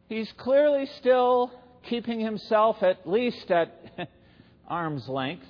he's 0.10 0.32
clearly 0.34 0.86
still 1.00 1.52
keeping 1.90 2.20
himself 2.20 2.84
at 2.84 3.10
least 3.10 3.50
at 3.50 3.74
arm's 4.68 5.10
length, 5.10 5.48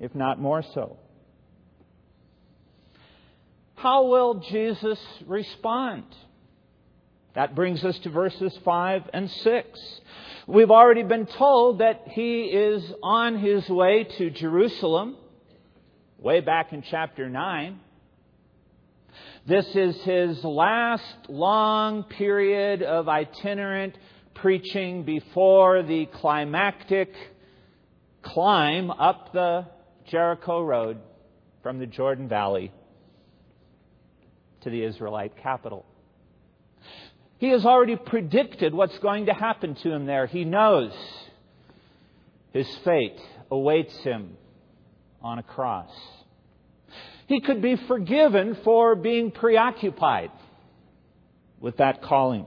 if 0.00 0.16
not 0.16 0.40
more 0.40 0.64
so. 0.74 0.96
How 3.76 4.06
will 4.06 4.40
Jesus 4.50 4.98
respond? 5.28 6.06
That 7.34 7.54
brings 7.54 7.84
us 7.84 7.96
to 8.00 8.10
verses 8.10 8.58
5 8.64 9.10
and 9.12 9.30
6. 9.30 10.00
We've 10.50 10.72
already 10.72 11.04
been 11.04 11.26
told 11.26 11.78
that 11.78 12.08
he 12.08 12.46
is 12.46 12.82
on 13.04 13.38
his 13.38 13.68
way 13.68 14.02
to 14.18 14.30
Jerusalem, 14.30 15.16
way 16.18 16.40
back 16.40 16.72
in 16.72 16.82
chapter 16.82 17.28
9. 17.28 17.78
This 19.46 19.64
is 19.76 19.94
his 20.02 20.42
last 20.42 21.04
long 21.28 22.02
period 22.02 22.82
of 22.82 23.08
itinerant 23.08 23.96
preaching 24.34 25.04
before 25.04 25.84
the 25.84 26.06
climactic 26.06 27.14
climb 28.22 28.90
up 28.90 29.32
the 29.32 29.66
Jericho 30.08 30.64
Road 30.64 30.98
from 31.62 31.78
the 31.78 31.86
Jordan 31.86 32.28
Valley 32.28 32.72
to 34.62 34.70
the 34.70 34.82
Israelite 34.82 35.36
capital. 35.36 35.86
He 37.40 37.48
has 37.48 37.64
already 37.64 37.96
predicted 37.96 38.74
what's 38.74 38.98
going 38.98 39.26
to 39.26 39.32
happen 39.32 39.74
to 39.76 39.90
him 39.90 40.04
there. 40.04 40.26
He 40.26 40.44
knows 40.44 40.92
his 42.52 42.68
fate 42.84 43.18
awaits 43.50 43.96
him 44.00 44.36
on 45.22 45.38
a 45.38 45.42
cross. 45.42 45.90
He 47.28 47.40
could 47.40 47.62
be 47.62 47.76
forgiven 47.76 48.58
for 48.62 48.94
being 48.94 49.30
preoccupied 49.30 50.30
with 51.60 51.78
that 51.78 52.02
calling. 52.02 52.46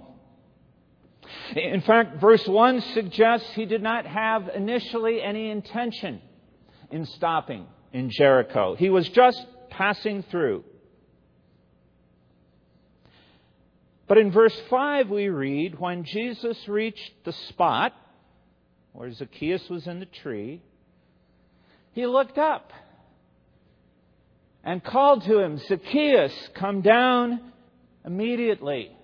In 1.55 1.81
fact, 1.81 2.21
verse 2.21 2.47
1 2.47 2.81
suggests 2.93 3.49
he 3.55 3.65
did 3.65 3.81
not 3.81 4.05
have 4.05 4.47
initially 4.53 5.23
any 5.23 5.49
intention 5.49 6.21
in 6.91 7.07
stopping 7.07 7.65
in 7.93 8.11
Jericho. 8.11 8.75
He 8.75 8.91
was 8.91 9.09
just 9.09 9.43
passing 9.71 10.21
through. 10.29 10.63
But 14.07 14.17
in 14.17 14.31
verse 14.31 14.59
5, 14.69 15.09
we 15.09 15.29
read 15.29 15.79
when 15.79 16.03
Jesus 16.03 16.57
reached 16.67 17.11
the 17.23 17.33
spot 17.49 17.93
where 18.91 19.11
Zacchaeus 19.11 19.69
was 19.69 19.87
in 19.87 19.99
the 19.99 20.05
tree, 20.05 20.61
he 21.93 22.05
looked 22.05 22.37
up 22.37 22.71
and 24.63 24.83
called 24.83 25.23
to 25.23 25.39
him, 25.39 25.57
Zacchaeus, 25.57 26.33
come 26.53 26.81
down 26.81 27.53
immediately. 28.05 28.95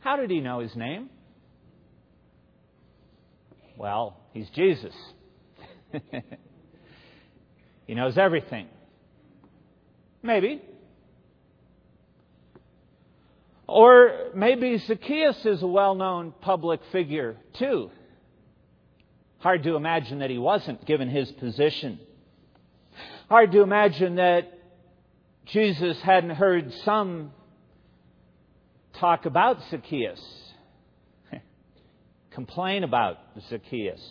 How 0.00 0.16
did 0.16 0.30
he 0.30 0.40
know 0.40 0.60
his 0.60 0.74
name? 0.74 1.10
Well, 3.76 4.16
he's 4.32 4.48
Jesus. 4.50 4.94
he 7.86 7.94
knows 7.94 8.18
everything. 8.18 8.68
Maybe. 10.22 10.60
Or 13.72 14.32
maybe 14.34 14.76
Zacchaeus 14.76 15.46
is 15.46 15.62
a 15.62 15.66
well 15.66 15.94
known 15.94 16.34
public 16.42 16.80
figure, 16.92 17.36
too. 17.54 17.90
Hard 19.38 19.62
to 19.62 19.76
imagine 19.76 20.18
that 20.18 20.28
he 20.28 20.36
wasn't, 20.36 20.84
given 20.84 21.08
his 21.08 21.32
position. 21.32 21.98
Hard 23.30 23.50
to 23.52 23.62
imagine 23.62 24.16
that 24.16 24.52
Jesus 25.46 25.98
hadn't 26.02 26.36
heard 26.36 26.70
some 26.84 27.32
talk 28.98 29.24
about 29.24 29.56
Zacchaeus, 29.70 30.22
complain 32.30 32.84
about 32.84 33.16
Zacchaeus. 33.48 34.02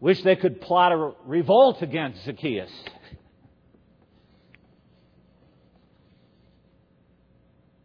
Wish 0.00 0.22
they 0.22 0.36
could 0.36 0.62
plot 0.62 0.92
a 0.92 1.12
revolt 1.26 1.82
against 1.82 2.24
Zacchaeus. 2.24 2.72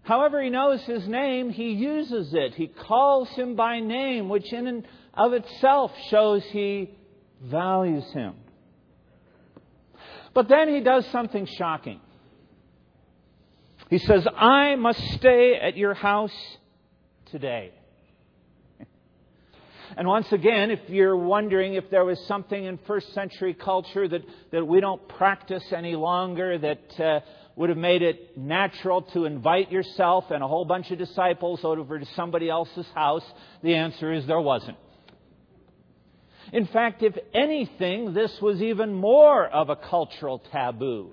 However, 0.03 0.41
he 0.41 0.49
knows 0.49 0.81
his 0.83 1.07
name, 1.07 1.49
he 1.49 1.71
uses 1.71 2.33
it. 2.33 2.55
He 2.55 2.67
calls 2.67 3.29
him 3.29 3.55
by 3.55 3.79
name, 3.79 4.29
which 4.29 4.51
in 4.51 4.67
and 4.67 4.87
of 5.13 5.33
itself 5.33 5.91
shows 6.09 6.43
he 6.45 6.97
values 7.41 8.05
him. 8.11 8.35
But 10.33 10.47
then 10.47 10.69
he 10.69 10.81
does 10.81 11.05
something 11.07 11.45
shocking. 11.45 11.99
He 13.89 13.97
says, 13.97 14.25
I 14.35 14.75
must 14.75 14.99
stay 15.15 15.55
at 15.61 15.75
your 15.75 15.93
house 15.93 16.33
today. 17.25 17.73
And 19.97 20.07
once 20.07 20.31
again, 20.31 20.71
if 20.71 20.79
you're 20.87 21.17
wondering 21.17 21.73
if 21.73 21.89
there 21.89 22.05
was 22.05 22.17
something 22.25 22.63
in 22.63 22.79
first 22.87 23.13
century 23.13 23.53
culture 23.53 24.07
that, 24.07 24.21
that 24.51 24.65
we 24.65 24.79
don't 24.79 25.05
practice 25.09 25.63
any 25.75 25.95
longer, 25.95 26.57
that 26.57 26.99
uh, 26.99 27.19
would 27.55 27.69
have 27.69 27.77
made 27.77 28.01
it 28.01 28.37
natural 28.37 29.01
to 29.13 29.25
invite 29.25 29.71
yourself 29.71 30.25
and 30.31 30.43
a 30.43 30.47
whole 30.47 30.65
bunch 30.65 30.91
of 30.91 30.97
disciples 30.97 31.61
over 31.63 31.99
to 31.99 32.05
somebody 32.15 32.49
else's 32.49 32.87
house? 32.95 33.23
The 33.61 33.75
answer 33.75 34.13
is 34.13 34.25
there 34.25 34.39
wasn't. 34.39 34.77
In 36.53 36.67
fact, 36.67 37.03
if 37.03 37.15
anything, 37.33 38.13
this 38.13 38.35
was 38.41 38.61
even 38.61 38.93
more 38.93 39.45
of 39.47 39.69
a 39.69 39.75
cultural 39.75 40.39
taboo 40.51 41.11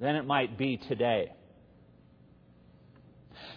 than 0.00 0.14
it 0.16 0.26
might 0.26 0.56
be 0.56 0.76
today. 0.76 1.32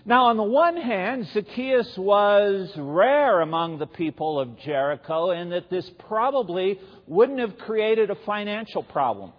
Now, 0.03 0.25
on 0.25 0.37
the 0.37 0.43
one 0.43 0.77
hand, 0.77 1.27
Zacchaeus 1.31 1.95
was 1.95 2.71
rare 2.75 3.41
among 3.41 3.77
the 3.77 3.85
people 3.85 4.39
of 4.39 4.57
Jericho 4.59 5.29
in 5.29 5.51
that 5.51 5.69
this 5.69 5.87
probably 6.07 6.79
wouldn't 7.05 7.39
have 7.39 7.57
created 7.59 8.09
a 8.09 8.15
financial 8.25 8.81
problem. 8.81 9.31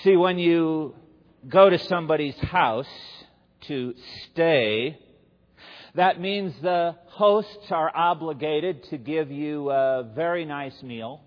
See, 0.00 0.16
when 0.16 0.38
you 0.38 0.96
go 1.48 1.70
to 1.70 1.78
somebody's 1.78 2.38
house 2.38 2.88
to 3.62 3.94
stay, 4.24 4.98
that 5.94 6.20
means 6.20 6.54
the 6.60 6.96
hosts 7.06 7.70
are 7.70 7.94
obligated 7.94 8.82
to 8.84 8.98
give 8.98 9.30
you 9.30 9.70
a 9.70 10.02
very 10.02 10.44
nice 10.44 10.82
meal. 10.82 11.20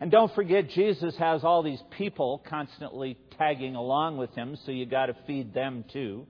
And 0.00 0.10
don't 0.10 0.34
forget, 0.34 0.70
Jesus 0.70 1.16
has 1.16 1.44
all 1.44 1.62
these 1.62 1.82
people 1.90 2.42
constantly 2.48 3.16
tagging 3.36 3.76
along 3.76 4.16
with 4.16 4.34
him, 4.34 4.56
so 4.64 4.72
you 4.72 4.86
got 4.86 5.06
to 5.06 5.16
feed 5.26 5.54
them 5.54 5.84
too. 5.92 6.26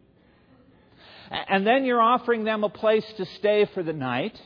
And 1.30 1.66
then 1.66 1.84
you're 1.84 2.00
offering 2.00 2.44
them 2.44 2.64
a 2.64 2.70
place 2.70 3.04
to 3.18 3.24
stay 3.36 3.66
for 3.72 3.82
the 3.82 3.92
night. 3.92 4.38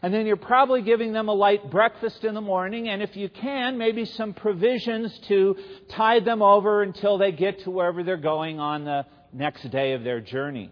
And 0.00 0.14
then 0.14 0.26
you're 0.26 0.36
probably 0.36 0.82
giving 0.82 1.12
them 1.12 1.28
a 1.28 1.34
light 1.34 1.70
breakfast 1.70 2.24
in 2.24 2.34
the 2.34 2.40
morning, 2.40 2.88
and 2.88 3.02
if 3.02 3.16
you 3.16 3.28
can, 3.28 3.78
maybe 3.78 4.04
some 4.04 4.32
provisions 4.32 5.18
to 5.28 5.56
tide 5.90 6.24
them 6.24 6.40
over 6.40 6.82
until 6.82 7.18
they 7.18 7.32
get 7.32 7.60
to 7.64 7.70
wherever 7.70 8.04
they're 8.04 8.16
going 8.16 8.60
on 8.60 8.84
the 8.84 9.06
next 9.32 9.68
day 9.70 9.92
of 9.94 10.04
their 10.04 10.20
journey. 10.20 10.70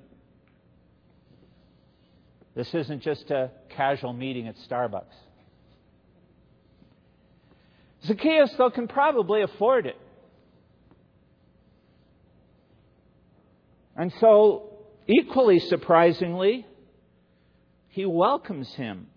This 2.54 2.72
isn't 2.72 3.02
just 3.02 3.30
a 3.30 3.50
casual 3.70 4.12
meeting 4.12 4.46
at 4.46 4.56
Starbucks. 4.68 5.04
Zacchaeus, 8.04 8.52
though, 8.56 8.70
can 8.70 8.86
probably 8.86 9.42
afford 9.42 9.86
it. 9.86 9.98
And 13.96 14.12
so, 14.20 14.70
equally 15.08 15.58
surprisingly, 15.58 16.66
he 17.88 18.06
welcomes 18.06 18.72
him 18.74 19.08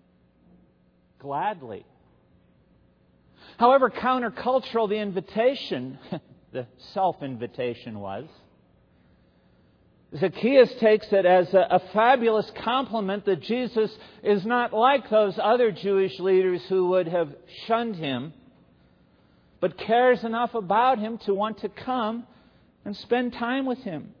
gladly. 1.20 1.84
However 3.58 3.90
countercultural 3.90 4.88
the 4.88 4.96
invitation, 4.96 5.98
the 6.52 6.66
self 6.94 7.22
invitation 7.22 8.00
was. 8.00 8.26
Zacchaeus 10.18 10.74
takes 10.80 11.06
it 11.12 11.24
as 11.24 11.54
a, 11.54 11.66
a, 11.70 11.78
fabulous 11.92 12.50
compliment 12.64 13.26
that 13.26 13.42
Jesus 13.42 13.96
is 14.24 14.44
not 14.44 14.72
like 14.72 15.08
those 15.08 15.38
other 15.40 15.70
Jewish 15.70 16.18
leaders 16.18 16.60
who 16.68 16.88
would 16.88 17.06
have 17.06 17.32
shunned 17.66 17.94
him, 17.94 18.32
but 19.60 19.78
cares 19.78 20.24
enough 20.24 20.54
about 20.54 20.98
him 20.98 21.18
to 21.18 21.34
want 21.34 21.58
to 21.58 21.68
come 21.68 22.26
and 22.84 22.96
spend 22.96 23.34
time 23.34 23.66
with 23.66 23.78
him. 23.78 24.12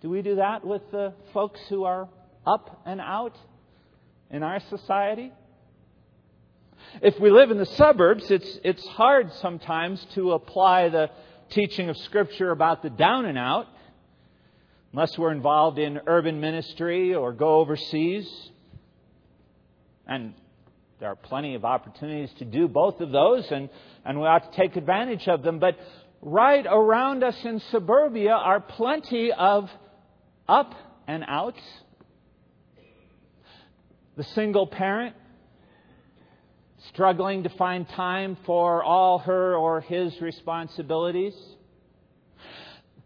Do 0.00 0.08
we 0.08 0.22
do 0.22 0.36
that 0.36 0.66
with 0.66 0.82
the 0.90 1.12
folks 1.34 1.60
who 1.68 1.84
are 1.84 2.08
up 2.46 2.82
and 2.86 3.00
out 3.00 3.36
in 4.30 4.42
our 4.42 4.60
society? 4.70 5.32
If 7.02 7.18
we 7.18 7.30
live 7.30 7.50
in 7.50 7.58
the 7.58 7.66
suburbs, 7.66 8.30
it's, 8.30 8.58
it's 8.62 8.86
hard 8.88 9.32
sometimes 9.34 10.04
to 10.14 10.32
apply 10.32 10.90
the 10.90 11.10
teaching 11.50 11.88
of 11.88 11.96
Scripture 11.96 12.50
about 12.50 12.82
the 12.82 12.90
down 12.90 13.24
and 13.24 13.38
out, 13.38 13.66
unless 14.92 15.16
we're 15.18 15.32
involved 15.32 15.78
in 15.78 16.00
urban 16.06 16.40
ministry 16.40 17.14
or 17.14 17.32
go 17.32 17.56
overseas. 17.56 18.28
And 20.06 20.34
there 21.00 21.08
are 21.08 21.16
plenty 21.16 21.54
of 21.54 21.64
opportunities 21.64 22.30
to 22.38 22.44
do 22.44 22.68
both 22.68 23.00
of 23.00 23.10
those, 23.10 23.50
and, 23.50 23.68
and 24.04 24.20
we 24.20 24.26
ought 24.26 24.52
to 24.52 24.56
take 24.56 24.76
advantage 24.76 25.26
of 25.28 25.42
them. 25.42 25.58
But 25.58 25.76
right 26.22 26.64
around 26.66 27.24
us 27.24 27.36
in 27.44 27.60
suburbia 27.70 28.32
are 28.32 28.60
plenty 28.60 29.32
of 29.32 29.70
up 30.48 30.74
and 31.06 31.24
outs. 31.26 31.60
The 34.16 34.22
single 34.22 34.68
parent 34.68 35.16
struggling 36.90 37.42
to 37.42 37.48
find 37.48 37.88
time 37.88 38.36
for 38.46 38.80
all 38.84 39.18
her 39.18 39.56
or 39.56 39.80
his 39.80 40.20
responsibilities. 40.20 41.34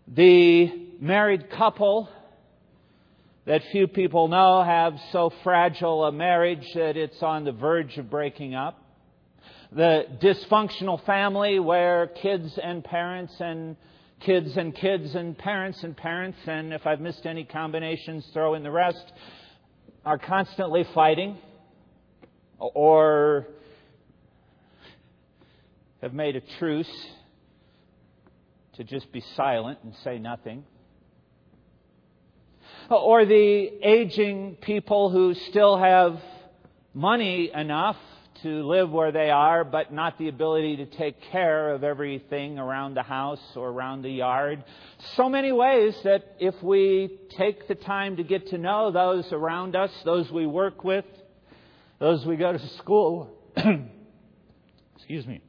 The 0.07 0.71
married 1.01 1.49
couple 1.49 2.11
that 3.47 3.63
few 3.73 3.87
people 3.87 4.29
know 4.29 4.63
have 4.63 4.99
so 5.11 5.33
fragile 5.43 6.05
a 6.05 6.13
marriage 6.13 6.67
that 6.75 6.99
it's 6.99 7.23
on 7.23 7.45
the 7.45 7.53
verge 7.53 7.97
of 7.97 8.11
breaking 8.11 8.55
up. 8.55 8.79
The 9.73 10.05
dysfunctional 10.21 11.03
family 11.07 11.59
where 11.59 12.09
kids 12.09 12.59
and 12.63 12.85
parents 12.85 13.33
and 13.41 13.77
kids 14.21 14.59
and 14.59 14.75
kids 14.75 15.15
and 15.15 15.39
parents 15.39 15.83
and 15.83 15.97
parents, 15.97 16.39
and 16.47 16.75
if 16.75 16.87
I've 16.87 17.01
missed 17.01 17.25
any 17.25 17.45
combinations, 17.45 18.29
throw 18.35 18.53
in 18.53 18.63
the 18.63 18.71
rest, 18.71 19.13
are 20.09 20.17
constantly 20.17 20.87
fighting 20.95 21.37
or 22.59 23.47
have 26.01 26.15
made 26.15 26.35
a 26.35 26.41
truce 26.59 27.07
to 28.77 28.85
just 28.85 29.13
be 29.13 29.23
silent 29.37 29.79
and 29.85 29.95
say 30.05 30.19
nothing. 30.19 30.65
Or 32.89 33.27
the 33.27 33.71
aging 33.83 34.57
people 34.63 35.11
who 35.11 35.35
still 35.51 35.77
have 35.77 36.19
money 36.95 37.51
enough 37.55 37.99
to 38.43 38.67
live 38.67 38.91
where 38.91 39.13
they 39.13 39.31
are, 39.31 39.65
but 39.65 39.93
not 39.93 40.19
the 40.19 40.29
ability 40.29 40.77
to 40.77 40.87
take 40.87 41.21
care 41.33 41.71
of 41.71 41.85
everything 41.85 42.59
around 42.59 42.95
the 42.95 43.03
house 43.03 43.41
or 43.57 43.69
around 43.69 44.03
the 44.03 44.11
yard. 44.11 44.65
So 45.17 45.29
many 45.29 45.53
ways 45.53 45.97
that 46.05 46.37
if 46.39 46.55
we 46.63 47.19
take 47.37 47.69
the 47.69 47.75
time 47.75 48.17
to 48.17 48.23
get 48.23 48.49
to 48.49 48.59
know 48.59 48.91
those 48.91 49.33
around 49.33 49.77
us, 49.77 49.91
those 50.05 50.31
we 50.31 50.47
work 50.47 50.85
with, 50.85 51.05
those 51.99 52.25
we 52.27 52.37
go 52.37 52.53
to 52.53 52.69
school, 52.79 53.31
excuse 54.97 55.27
me, 55.27 55.41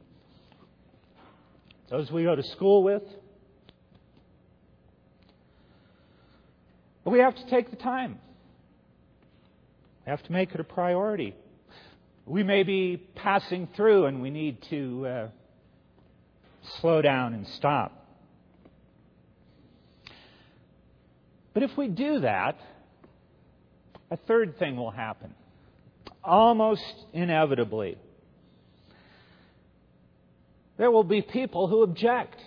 those 1.90 2.10
we 2.10 2.24
go 2.24 2.34
to 2.34 2.42
school 2.42 2.82
with. 2.82 3.02
But 7.04 7.10
we 7.10 7.20
have 7.20 7.34
to 7.36 7.50
take 7.50 7.70
the 7.70 7.76
time. 7.76 8.18
We 10.06 10.10
have 10.10 10.22
to 10.24 10.32
make 10.32 10.52
it 10.52 10.60
a 10.60 10.64
priority. 10.64 11.34
We 12.30 12.44
may 12.44 12.62
be 12.62 12.96
passing 13.16 13.66
through 13.74 14.06
and 14.06 14.22
we 14.22 14.30
need 14.30 14.62
to 14.70 15.06
uh, 15.06 15.28
slow 16.78 17.02
down 17.02 17.34
and 17.34 17.44
stop. 17.44 18.06
But 21.52 21.64
if 21.64 21.76
we 21.76 21.88
do 21.88 22.20
that, 22.20 22.56
a 24.12 24.16
third 24.16 24.60
thing 24.60 24.76
will 24.76 24.92
happen. 24.92 25.34
Almost 26.22 26.84
inevitably 27.12 27.98
there 30.78 30.92
will 30.92 31.02
be 31.02 31.22
people 31.22 31.66
who 31.66 31.82
object. 31.82 32.40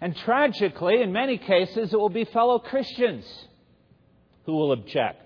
And 0.00 0.16
tragically, 0.16 1.02
in 1.02 1.10
many 1.10 1.38
cases, 1.38 1.92
it 1.92 1.96
will 1.96 2.08
be 2.08 2.24
fellow 2.24 2.60
Christians 2.60 3.26
who 4.44 4.52
will 4.52 4.70
object. 4.70 5.25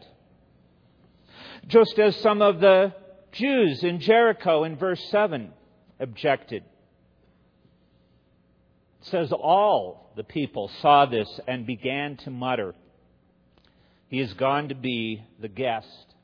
Just 1.66 1.98
as 1.98 2.16
some 2.16 2.42
of 2.42 2.60
the 2.60 2.94
Jews 3.32 3.84
in 3.84 4.00
Jericho 4.00 4.64
in 4.64 4.76
verse 4.76 5.02
7 5.10 5.52
objected. 5.98 6.64
It 9.00 9.06
says, 9.06 9.32
All 9.32 10.12
the 10.16 10.24
people 10.24 10.70
saw 10.80 11.06
this 11.06 11.28
and 11.46 11.66
began 11.66 12.16
to 12.18 12.30
mutter, 12.30 12.74
He 14.08 14.18
has 14.18 14.32
gone 14.34 14.68
to 14.68 14.74
be 14.74 15.24
the 15.40 15.48
guest 15.48 16.14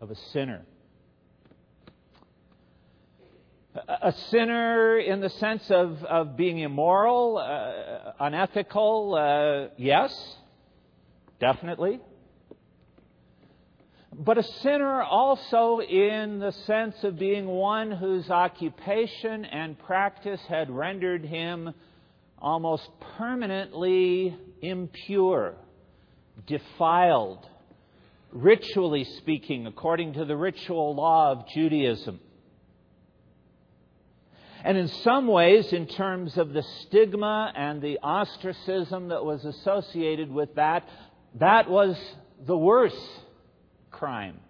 of 0.00 0.10
a 0.10 0.16
sinner 0.32 0.64
a 3.88 4.12
sinner 4.30 4.98
in 4.98 5.20
the 5.20 5.30
sense 5.30 5.70
of, 5.70 6.02
of 6.04 6.36
being 6.36 6.58
immoral, 6.58 7.38
uh, 7.38 8.12
unethical? 8.20 9.14
Uh, 9.14 9.74
yes, 9.76 10.36
definitely. 11.40 12.00
But 14.20 14.36
a 14.36 14.42
sinner 14.42 15.00
also 15.00 15.78
in 15.78 16.40
the 16.40 16.50
sense 16.50 17.04
of 17.04 17.20
being 17.20 17.46
one 17.46 17.92
whose 17.92 18.28
occupation 18.28 19.44
and 19.44 19.78
practice 19.78 20.40
had 20.48 20.70
rendered 20.70 21.24
him 21.24 21.72
almost 22.36 22.88
permanently 23.16 24.36
impure, 24.60 25.54
defiled, 26.48 27.46
ritually 28.32 29.04
speaking, 29.04 29.68
according 29.68 30.14
to 30.14 30.24
the 30.24 30.36
ritual 30.36 30.96
law 30.96 31.30
of 31.30 31.46
Judaism. 31.46 32.18
And 34.64 34.76
in 34.76 34.88
some 34.88 35.28
ways, 35.28 35.72
in 35.72 35.86
terms 35.86 36.36
of 36.36 36.52
the 36.52 36.64
stigma 36.80 37.52
and 37.54 37.80
the 37.80 38.00
ostracism 38.02 39.08
that 39.08 39.24
was 39.24 39.44
associated 39.44 40.32
with 40.32 40.56
that, 40.56 40.88
that 41.36 41.70
was 41.70 41.96
the 42.44 42.58
worst 42.58 42.96
crime. 43.90 44.40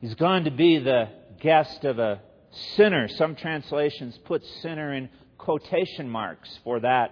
He's 0.00 0.14
gone 0.14 0.44
to 0.44 0.50
be 0.50 0.78
the 0.78 1.08
guest 1.40 1.84
of 1.84 1.98
a 1.98 2.20
sinner. 2.76 3.08
Some 3.08 3.34
translations 3.34 4.18
put 4.24 4.44
sinner 4.62 4.94
in 4.94 5.08
quotation 5.38 6.08
marks 6.08 6.48
for 6.62 6.80
that 6.80 7.10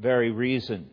very 0.00 0.30
reason. 0.30 0.88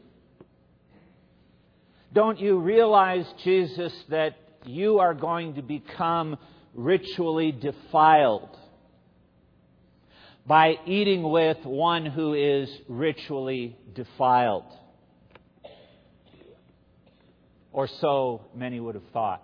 Don't 2.12 2.40
you 2.40 2.60
realize, 2.60 3.26
Jesus, 3.44 3.94
that 4.10 4.36
you 4.66 5.00
are 5.00 5.14
going 5.14 5.56
to 5.56 5.62
become 5.62 6.38
ritually 6.74 7.52
defiled 7.52 8.58
by 10.46 10.74
eating 10.86 11.24
with 11.24 11.64
one 11.64 12.06
who 12.06 12.34
is 12.34 12.70
ritually 12.88 13.78
defiled. 13.94 14.66
Or 17.80 17.88
so 17.88 18.42
many 18.54 18.78
would 18.78 18.96
have 18.96 19.10
thought. 19.14 19.42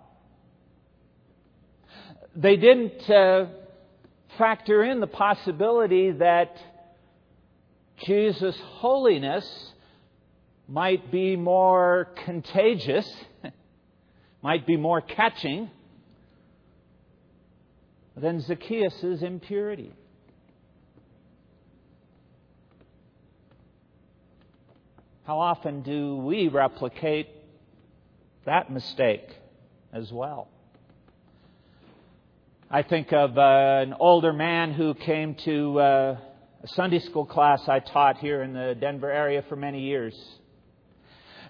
They 2.35 2.57
didn't 2.57 3.09
uh, 3.09 3.45
factor 4.37 4.83
in 4.83 4.99
the 4.99 5.07
possibility 5.07 6.11
that 6.11 6.57
Jesus' 8.05 8.59
holiness 8.59 9.49
might 10.67 11.13
be 11.13 11.37
more 11.37 12.09
contagious 12.25 13.09
might 14.43 14.67
be 14.67 14.75
more 14.75 14.99
catching 14.99 15.71
than 18.17 18.41
Zacchaeus' 18.41 19.21
impurity. 19.21 19.93
How 25.23 25.39
often 25.39 25.83
do 25.83 26.17
we 26.17 26.49
replicate 26.49 27.29
that 28.45 28.71
mistake 28.71 29.27
as 29.93 30.12
well? 30.12 30.47
I 32.69 32.81
think 32.81 33.13
of 33.13 33.38
uh, 33.38 33.41
an 33.81 33.93
older 33.99 34.34
man 34.34 34.73
who 34.73 34.93
came 34.93 35.36
to 35.45 35.79
uh, 35.79 36.17
a 36.63 36.67
Sunday 36.69 36.99
school 36.99 37.25
class 37.25 37.67
I 37.67 37.79
taught 37.79 38.17
here 38.17 38.41
in 38.41 38.53
the 38.53 38.75
Denver 38.79 39.12
area 39.12 39.43
for 39.47 39.55
many 39.55 39.81
years. 39.81 40.15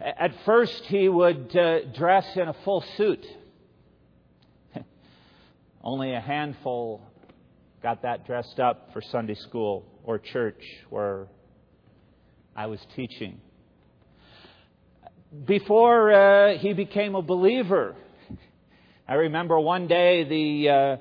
At 0.02 0.34
first, 0.46 0.84
he 0.86 1.08
would 1.08 1.56
uh, 1.56 1.86
dress 1.96 2.26
in 2.36 2.50
a 2.50 2.56
full 2.66 2.84
suit, 2.98 3.26
Only 5.84 6.14
a 6.14 6.20
handful 6.20 7.02
got 7.82 8.02
that 8.02 8.26
dressed 8.26 8.60
up 8.60 8.90
for 8.94 9.02
Sunday 9.02 9.36
school 9.36 9.86
or 10.04 10.18
church 10.18 10.62
where 10.90 11.28
I 12.56 12.66
was 12.66 12.80
teaching. 12.96 13.40
Before 15.34 16.14
uh, 16.14 16.58
he 16.60 16.74
became 16.74 17.16
a 17.16 17.22
believer, 17.22 17.96
I 19.08 19.16
remember 19.16 19.60
one 19.60 19.88
day 19.88 20.24
the 20.24 20.70
uh, 20.70 20.98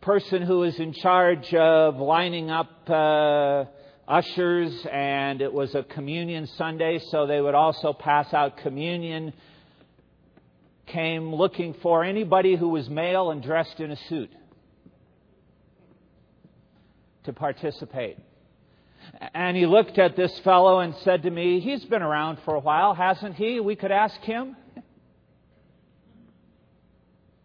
person 0.00 0.42
who 0.42 0.60
was 0.60 0.78
in 0.80 0.94
charge 0.94 1.52
of 1.52 1.96
lining 1.98 2.50
up 2.50 2.88
uh, 2.88 3.66
ushers, 4.08 4.86
and 4.90 5.42
it 5.42 5.52
was 5.52 5.74
a 5.74 5.82
communion 5.82 6.46
Sunday, 6.56 7.00
so 7.10 7.26
they 7.26 7.40
would 7.40 7.54
also 7.54 7.92
pass 7.92 8.32
out 8.32 8.56
communion, 8.56 9.34
came 10.86 11.32
looking 11.34 11.74
for 11.82 12.02
anybody 12.02 12.56
who 12.56 12.70
was 12.70 12.88
male 12.88 13.30
and 13.30 13.42
dressed 13.42 13.78
in 13.78 13.90
a 13.90 13.96
suit 14.08 14.30
to 17.24 17.34
participate. 17.34 18.16
And 19.34 19.56
he 19.56 19.66
looked 19.66 19.98
at 19.98 20.16
this 20.16 20.38
fellow 20.40 20.80
and 20.80 20.94
said 20.96 21.22
to 21.22 21.30
me, 21.30 21.60
He's 21.60 21.84
been 21.84 22.02
around 22.02 22.38
for 22.44 22.54
a 22.54 22.60
while, 22.60 22.94
hasn't 22.94 23.34
he? 23.34 23.60
We 23.60 23.76
could 23.76 23.90
ask 23.90 24.20
him. 24.20 24.56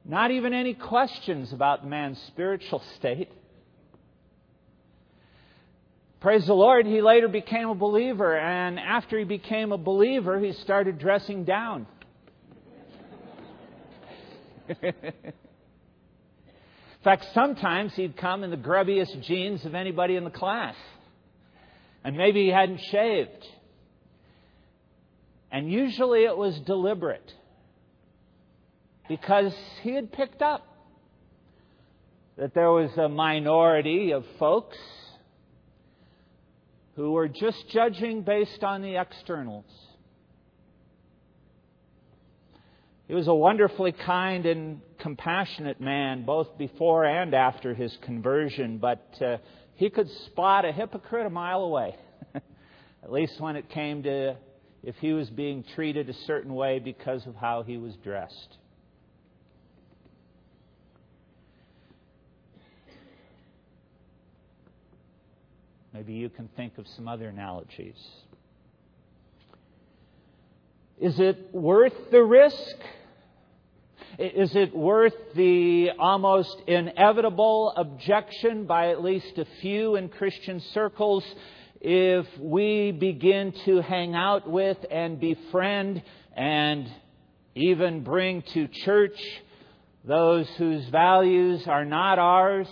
Not 0.08 0.30
even 0.30 0.54
any 0.54 0.76
questions 0.76 1.52
about 1.52 1.82
the 1.82 1.88
man's 1.88 2.22
spiritual 2.28 2.84
state. 2.98 3.30
Praise 6.20 6.46
the 6.46 6.54
Lord, 6.54 6.86
he 6.86 7.02
later 7.02 7.28
became 7.28 7.70
a 7.70 7.76
believer, 7.76 8.38
and 8.38 8.80
after 8.80 9.18
he 9.18 9.26
became 9.26 9.72
a 9.72 9.78
believer, 9.78 10.40
he 10.40 10.54
started 10.54 11.00
dressing 11.00 11.44
down. 11.44 11.88
In 14.82 15.04
fact, 17.04 17.28
sometimes 17.34 17.94
he'd 17.94 18.18
come 18.18 18.44
in 18.44 18.50
the 18.50 18.58
grubbiest 18.58 19.22
jeans 19.22 19.64
of 19.66 19.76
anybody 19.76 20.16
in 20.16 20.24
the 20.24 20.32
class. 20.32 20.76
And 22.06 22.16
maybe 22.16 22.44
he 22.44 22.52
hadn't 22.52 22.82
shaved. 22.92 23.48
And 25.52 25.72
usually 25.72 26.24
it 26.24 26.38
was 26.38 26.56
deliberate 26.60 27.34
because 29.10 29.56
he 29.82 29.96
had 29.96 30.12
picked 30.12 30.44
up 30.44 30.68
that 32.38 32.54
there 32.54 32.70
was 32.70 32.96
a 32.98 33.10
minority 33.10 34.12
of 34.12 34.24
folks 34.38 34.78
who 36.96 37.12
were 37.12 37.28
just 37.28 37.68
judging 37.70 38.22
based 38.22 38.64
on 38.64 38.84
the 38.84 38.98
externals. 38.98 39.66
He 43.08 43.16
was 43.16 43.28
a 43.28 43.34
wonderfully 43.34 43.94
kind 43.94 44.46
and 44.46 44.82
compassionate 45.00 45.82
man, 45.82 46.24
both 46.24 46.56
before 46.60 47.04
and 47.04 47.34
after 47.34 47.74
his 47.74 47.98
conversion, 48.04 48.78
but 48.78 49.04
uh, 49.22 49.38
he 49.76 49.90
could 49.90 50.10
spot 50.26 50.66
a 50.66 50.72
hypocrite 50.72 51.26
a 51.26 51.30
mile 51.30 51.62
away, 51.62 51.96
at 52.34 53.12
least 53.12 53.40
when 53.40 53.56
it 53.56 53.70
came 53.70 54.04
to 54.04 54.36
if 54.84 54.96
he 54.98 55.14
was 55.14 55.30
being 55.30 55.64
treated 55.76 56.10
a 56.10 56.14
certain 56.26 56.54
way 56.54 56.80
because 56.80 57.26
of 57.26 57.36
how 57.36 57.64
he 57.64 57.78
was 57.78 57.94
dressed. 58.04 58.58
Maybe 65.92 66.14
you 66.14 66.30
can 66.30 66.50
think 66.56 66.78
of 66.78 66.86
some 66.96 67.08
other 67.08 67.30
analogies. 67.30 67.96
Is 71.00 71.20
it 71.20 71.54
worth 71.54 71.94
the 72.12 72.22
risk? 72.22 72.76
Is 74.18 74.56
it 74.56 74.74
worth 74.74 75.14
the 75.36 75.90
almost 76.00 76.56
inevitable 76.68 77.74
objection 77.76 78.66
by 78.66 78.92
at 78.92 79.04
least 79.04 79.38
a 79.38 79.46
few 79.60 79.98
in 79.98 80.08
Christian 80.08 80.62
circles 80.74 81.26
if 81.82 82.26
we 82.40 82.94
begin 82.94 83.54
to 83.66 83.82
hang 83.82 84.16
out 84.16 84.50
with 84.50 84.78
and 84.90 85.20
befriend 85.20 86.02
and 86.34 86.90
even 87.56 88.04
bring 88.06 88.42
to 88.54 88.70
church 88.70 89.20
those 90.06 90.48
whose 90.58 90.88
values 90.88 91.68
are 91.68 91.84
not 91.84 92.18
ours? 92.18 92.68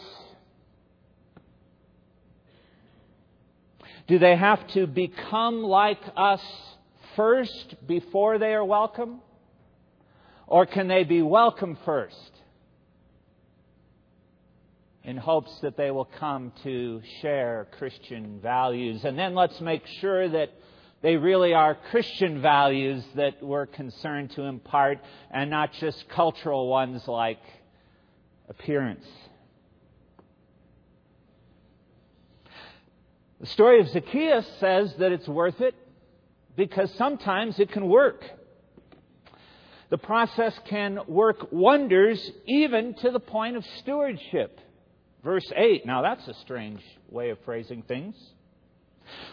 Do 4.07 4.17
they 4.17 4.37
have 4.37 4.65
to 4.69 4.87
become 4.87 5.61
like 5.61 6.01
us 6.15 6.41
first 7.17 7.75
before 7.85 8.37
they 8.37 8.53
are 8.53 8.63
welcome? 8.63 9.19
Or 10.47 10.65
can 10.65 10.87
they 10.87 11.03
be 11.03 11.21
welcome 11.21 11.77
first 11.85 12.31
in 15.03 15.17
hopes 15.17 15.57
that 15.61 15.77
they 15.77 15.91
will 15.91 16.09
come 16.19 16.51
to 16.63 17.01
share 17.21 17.67
Christian 17.77 18.39
values? 18.41 19.03
And 19.05 19.17
then 19.17 19.35
let's 19.35 19.59
make 19.61 19.85
sure 20.01 20.27
that 20.29 20.49
they 21.01 21.17
really 21.17 21.53
are 21.53 21.75
Christian 21.91 22.41
values 22.41 23.03
that 23.15 23.43
we're 23.43 23.65
concerned 23.65 24.31
to 24.31 24.43
impart 24.43 24.99
and 25.31 25.49
not 25.49 25.73
just 25.73 26.07
cultural 26.09 26.67
ones 26.67 27.07
like 27.07 27.41
appearance. 28.47 29.05
The 33.41 33.47
story 33.47 33.81
of 33.81 33.89
Zacchaeus 33.89 34.47
says 34.61 34.95
that 34.99 35.11
it's 35.11 35.27
worth 35.27 35.59
it 35.59 35.75
because 36.55 36.89
sometimes 36.93 37.59
it 37.59 37.71
can 37.71 37.89
work. 37.89 38.23
The 39.93 39.99
process 39.99 40.59
can 40.67 41.01
work 41.07 41.49
wonders 41.51 42.19
even 42.47 42.95
to 43.03 43.11
the 43.11 43.19
point 43.19 43.57
of 43.57 43.63
stewardship. 43.77 44.59
Verse 45.23 45.45
8. 45.55 45.85
Now 45.85 46.01
that's 46.01 46.27
a 46.27 46.33
strange 46.41 46.81
way 47.11 47.29
of 47.29 47.37
phrasing 47.45 47.83
things. 47.83 48.15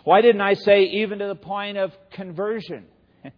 Why 0.05 0.21
didn't 0.21 0.43
I 0.43 0.53
say 0.53 0.83
even 0.83 1.21
to 1.21 1.29
the 1.29 1.35
point 1.35 1.79
of 1.79 1.95
conversion? 2.13 2.85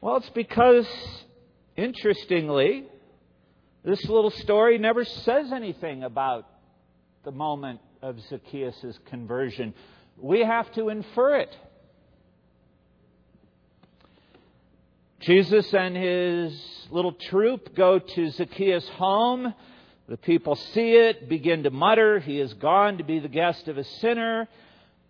well, 0.00 0.16
it's 0.16 0.30
because, 0.30 0.88
interestingly, 1.76 2.86
this 3.84 4.02
little 4.06 4.30
story 4.30 4.78
never 4.78 5.04
says 5.04 5.52
anything 5.52 6.02
about 6.02 6.46
the 7.24 7.30
moment 7.30 7.80
of 8.00 8.18
Zacchaeus' 8.30 8.98
conversion. 9.10 9.74
We 10.16 10.40
have 10.40 10.72
to 10.76 10.88
infer 10.88 11.40
it. 11.40 11.54
Jesus 15.20 15.74
and 15.74 15.94
his 15.94 16.58
little 16.90 17.12
troop 17.12 17.74
go 17.74 17.98
to 17.98 18.30
Zacchaeus' 18.30 18.88
home. 18.88 19.52
The 20.08 20.16
people 20.16 20.56
see 20.56 20.92
it, 20.92 21.28
begin 21.28 21.64
to 21.64 21.70
mutter, 21.70 22.20
He 22.20 22.40
is 22.40 22.54
gone 22.54 22.96
to 22.96 23.04
be 23.04 23.18
the 23.18 23.28
guest 23.28 23.68
of 23.68 23.76
a 23.76 23.84
sinner. 23.84 24.48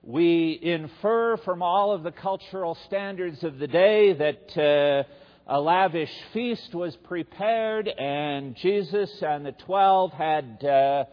We 0.03 0.59
infer 0.61 1.37
from 1.37 1.63
all 1.63 1.93
of 1.93 2.03
the 2.03 2.11
cultural 2.11 2.77
standards 2.87 3.45
of 3.45 3.59
the 3.59 3.69
day 3.69 4.13
that 4.15 4.59
uh, 4.59 5.05
a 5.47 5.61
lavish 5.61 6.11
feast 6.33 6.75
was 6.75 6.97
prepared, 6.97 7.87
and 7.87 8.57
Jesus 8.57 9.23
and 9.23 9.47
the 9.47 9.53
twelve 9.53 10.13
had. 10.13 10.65
Uh, 10.65 11.05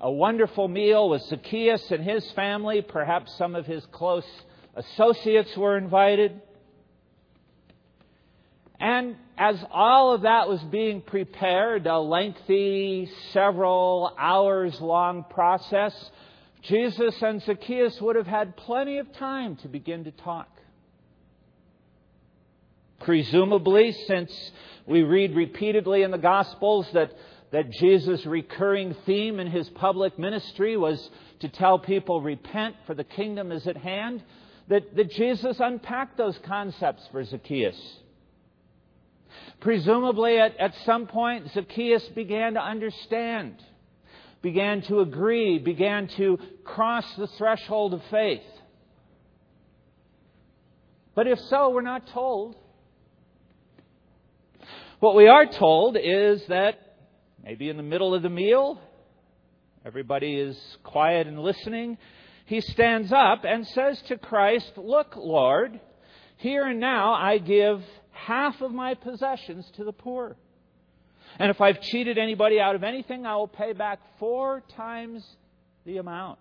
a 0.00 0.10
wonderful 0.10 0.66
meal 0.66 1.08
with 1.08 1.22
Zacchaeus 1.22 1.90
and 1.92 2.02
his 2.02 2.28
family. 2.32 2.82
Perhaps 2.82 3.32
some 3.38 3.54
of 3.54 3.64
his 3.64 3.86
close 3.92 4.26
associates 4.74 5.56
were 5.56 5.78
invited. 5.78 6.42
And 8.80 9.16
as 9.38 9.62
all 9.70 10.12
of 10.14 10.22
that 10.22 10.48
was 10.48 10.60
being 10.62 11.00
prepared, 11.00 11.86
a 11.86 11.98
lengthy, 11.98 13.10
several 13.32 14.14
hours 14.18 14.80
long 14.80 15.24
process, 15.30 15.94
Jesus 16.62 17.20
and 17.22 17.42
Zacchaeus 17.42 18.00
would 18.00 18.16
have 18.16 18.26
had 18.26 18.56
plenty 18.56 18.98
of 18.98 19.12
time 19.12 19.56
to 19.56 19.68
begin 19.68 20.04
to 20.04 20.10
talk. 20.10 20.48
Presumably, 23.00 23.92
since 24.06 24.32
we 24.86 25.02
read 25.02 25.34
repeatedly 25.34 26.02
in 26.02 26.10
the 26.10 26.18
Gospels 26.18 26.86
that 26.94 27.12
that 27.54 27.70
Jesus' 27.70 28.26
recurring 28.26 28.96
theme 29.06 29.38
in 29.38 29.46
his 29.46 29.70
public 29.70 30.18
ministry 30.18 30.76
was 30.76 31.08
to 31.38 31.48
tell 31.48 31.78
people, 31.78 32.20
repent, 32.20 32.74
for 32.84 32.94
the 32.94 33.04
kingdom 33.04 33.52
is 33.52 33.64
at 33.68 33.76
hand, 33.76 34.24
that, 34.66 34.96
that 34.96 35.08
Jesus 35.12 35.60
unpacked 35.60 36.16
those 36.16 36.36
concepts 36.38 37.06
for 37.12 37.22
Zacchaeus. 37.22 37.80
Presumably, 39.60 40.38
at, 40.38 40.56
at 40.58 40.74
some 40.84 41.06
point, 41.06 41.50
Zacchaeus 41.52 42.06
began 42.14 42.54
to 42.54 42.60
understand, 42.60 43.62
began 44.42 44.82
to 44.82 45.00
agree, 45.00 45.58
began 45.58 46.08
to 46.16 46.38
cross 46.64 47.04
the 47.16 47.26
threshold 47.38 47.94
of 47.94 48.02
faith. 48.10 48.42
But 51.14 51.26
if 51.26 51.38
so, 51.48 51.70
we're 51.70 51.82
not 51.82 52.08
told. 52.08 52.56
What 55.00 55.14
we 55.14 55.28
are 55.28 55.46
told 55.46 55.96
is 56.00 56.44
that 56.48 56.78
Maybe 57.44 57.68
in 57.68 57.76
the 57.76 57.82
middle 57.82 58.14
of 58.14 58.22
the 58.22 58.30
meal, 58.30 58.80
everybody 59.84 60.36
is 60.36 60.58
quiet 60.82 61.26
and 61.26 61.38
listening. 61.38 61.98
He 62.46 62.62
stands 62.62 63.12
up 63.12 63.44
and 63.44 63.66
says 63.66 64.00
to 64.08 64.16
Christ, 64.16 64.72
Look, 64.78 65.14
Lord, 65.14 65.78
here 66.38 66.64
and 66.64 66.80
now 66.80 67.12
I 67.12 67.36
give 67.36 67.82
half 68.26 68.60
of 68.60 68.72
my 68.72 68.94
possessions 68.94 69.70
to 69.76 69.84
the 69.84 69.92
poor. 69.92 70.36
And 71.38 71.50
if 71.50 71.60
I've 71.60 71.80
cheated 71.80 72.18
anybody 72.18 72.60
out 72.60 72.74
of 72.74 72.84
anything, 72.84 73.26
I 73.26 73.36
will 73.36 73.48
pay 73.48 73.72
back 73.72 74.00
four 74.18 74.62
times 74.76 75.24
the 75.84 75.98
amount. 75.98 76.38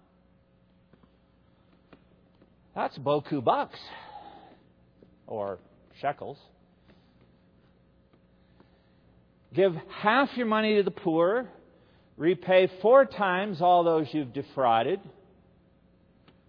That's 2.75 2.97
boku 2.97 3.43
bucks 3.43 3.79
or 5.27 5.59
shekels. 6.01 6.37
Give 9.53 9.75
half 10.01 10.35
your 10.35 10.47
money 10.47 10.77
to 10.77 10.83
the 10.83 10.91
poor, 10.91 11.47
repay 12.17 12.69
four 12.81 13.05
times 13.05 13.61
all 13.61 13.83
those 13.83 14.07
you've 14.11 14.33
defrauded. 14.33 14.99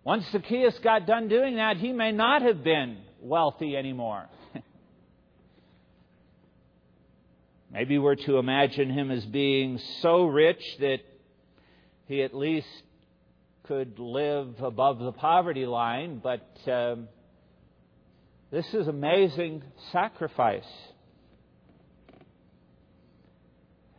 Once 0.02 0.24
Zacchaeus 0.32 0.78
got 0.82 1.06
done 1.06 1.28
doing 1.28 1.56
that, 1.56 1.76
he 1.76 1.92
may 1.92 2.12
not 2.12 2.42
have 2.42 2.64
been 2.64 2.98
wealthy 3.20 3.76
anymore. 3.76 4.28
Maybe 7.74 7.98
we're 7.98 8.14
to 8.14 8.38
imagine 8.38 8.88
him 8.88 9.10
as 9.10 9.24
being 9.26 9.80
so 10.00 10.26
rich 10.26 10.62
that 10.78 11.00
he 12.06 12.22
at 12.22 12.32
least 12.32 12.68
could 13.64 13.98
live 13.98 14.62
above 14.62 15.00
the 15.00 15.10
poverty 15.10 15.66
line, 15.66 16.20
but 16.22 16.48
um, 16.70 17.08
this 18.52 18.64
is 18.74 18.86
amazing 18.86 19.64
sacrifice. 19.90 20.62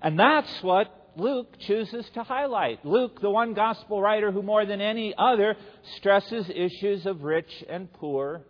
And 0.02 0.18
that's 0.18 0.64
what 0.64 1.12
Luke 1.18 1.60
chooses 1.60 2.10
to 2.14 2.24
highlight. 2.24 2.86
Luke, 2.86 3.20
the 3.20 3.30
one 3.30 3.54
gospel 3.54 4.02
writer 4.02 4.32
who 4.32 4.42
more 4.42 4.66
than 4.66 4.80
any 4.80 5.14
other 5.18 5.58
stresses 5.98 6.50
issues 6.50 7.06
of 7.06 7.24
rich 7.24 7.52
and 7.68 7.92
poor, 7.92 8.42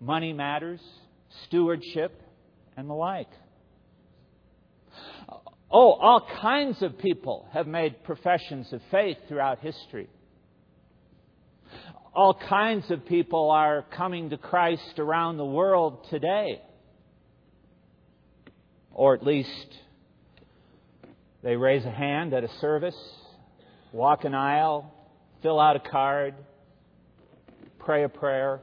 money 0.00 0.32
matters, 0.32 0.80
stewardship, 1.44 2.22
and 2.78 2.88
the 2.88 2.94
like. 2.94 3.28
Oh, 5.72 5.92
all 5.92 6.26
kinds 6.40 6.82
of 6.82 6.98
people 6.98 7.46
have 7.52 7.68
made 7.68 8.02
professions 8.02 8.72
of 8.72 8.80
faith 8.90 9.18
throughout 9.28 9.60
history. 9.60 10.08
All 12.12 12.34
kinds 12.34 12.90
of 12.90 13.06
people 13.06 13.50
are 13.52 13.84
coming 13.96 14.30
to 14.30 14.36
Christ 14.36 14.98
around 14.98 15.36
the 15.36 15.44
world 15.44 16.08
today. 16.10 16.60
Or 18.90 19.14
at 19.14 19.24
least 19.24 19.78
they 21.44 21.54
raise 21.54 21.84
a 21.84 21.90
hand 21.90 22.34
at 22.34 22.42
a 22.42 22.50
service, 22.60 22.98
walk 23.92 24.24
an 24.24 24.34
aisle, 24.34 24.92
fill 25.40 25.60
out 25.60 25.76
a 25.76 25.90
card, 25.90 26.34
pray 27.78 28.02
a 28.02 28.08
prayer. 28.08 28.60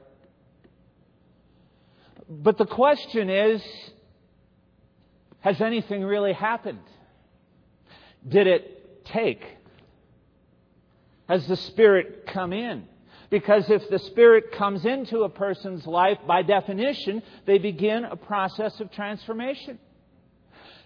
But 2.29 2.57
the 2.57 2.65
question 2.65 3.29
is 3.29 3.61
has 5.39 5.61
anything 5.61 6.03
really 6.03 6.33
happened? 6.33 6.81
Did 8.27 8.47
it 8.47 9.05
take? 9.05 9.43
Has 11.27 11.45
the 11.47 11.57
Spirit 11.57 12.27
come 12.27 12.53
in? 12.53 12.85
Because 13.29 13.69
if 13.69 13.89
the 13.89 13.99
Spirit 13.99 14.53
comes 14.53 14.85
into 14.85 15.23
a 15.23 15.29
person's 15.29 15.85
life, 15.85 16.17
by 16.25 16.43
definition, 16.43 17.21
they 17.45 17.57
begin 17.57 18.05
a 18.05 18.15
process 18.15 18.79
of 18.79 18.91
transformation. 18.91 19.79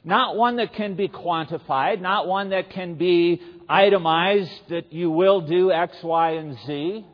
Not 0.03 0.35
one 0.35 0.55
that 0.55 0.73
can 0.73 0.95
be 0.95 1.07
quantified, 1.07 2.01
not 2.01 2.27
one 2.27 2.49
that 2.49 2.71
can 2.71 2.95
be 2.95 3.39
itemized 3.69 4.69
that 4.69 4.91
you 4.91 5.11
will 5.11 5.41
do 5.41 5.71
X, 5.71 5.95
Y, 6.01 6.31
and 6.31 6.57
Z. 6.65 7.05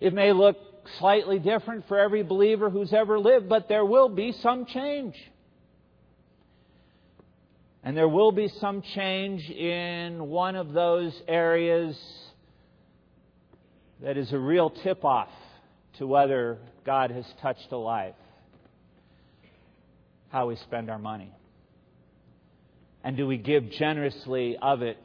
It 0.00 0.12
may 0.12 0.32
look 0.32 0.58
slightly 0.98 1.38
different 1.38 1.88
for 1.88 1.98
every 1.98 2.22
believer 2.22 2.68
who's 2.68 2.92
ever 2.92 3.18
lived, 3.18 3.48
but 3.48 3.68
there 3.68 3.86
will 3.86 4.10
be 4.10 4.32
some 4.32 4.66
change. 4.66 5.16
And 7.86 7.96
there 7.96 8.08
will 8.08 8.32
be 8.32 8.48
some 8.60 8.82
change 8.82 9.48
in 9.48 10.26
one 10.26 10.56
of 10.56 10.72
those 10.72 11.16
areas 11.28 11.96
that 14.02 14.16
is 14.16 14.32
a 14.32 14.38
real 14.40 14.70
tip 14.70 15.04
off 15.04 15.28
to 15.98 16.06
whether 16.08 16.58
God 16.84 17.12
has 17.12 17.24
touched 17.40 17.70
a 17.70 17.76
life. 17.76 18.16
How 20.30 20.48
we 20.48 20.56
spend 20.56 20.90
our 20.90 20.98
money. 20.98 21.32
And 23.04 23.16
do 23.16 23.24
we 23.24 23.36
give 23.36 23.70
generously 23.70 24.56
of 24.60 24.82
it 24.82 24.98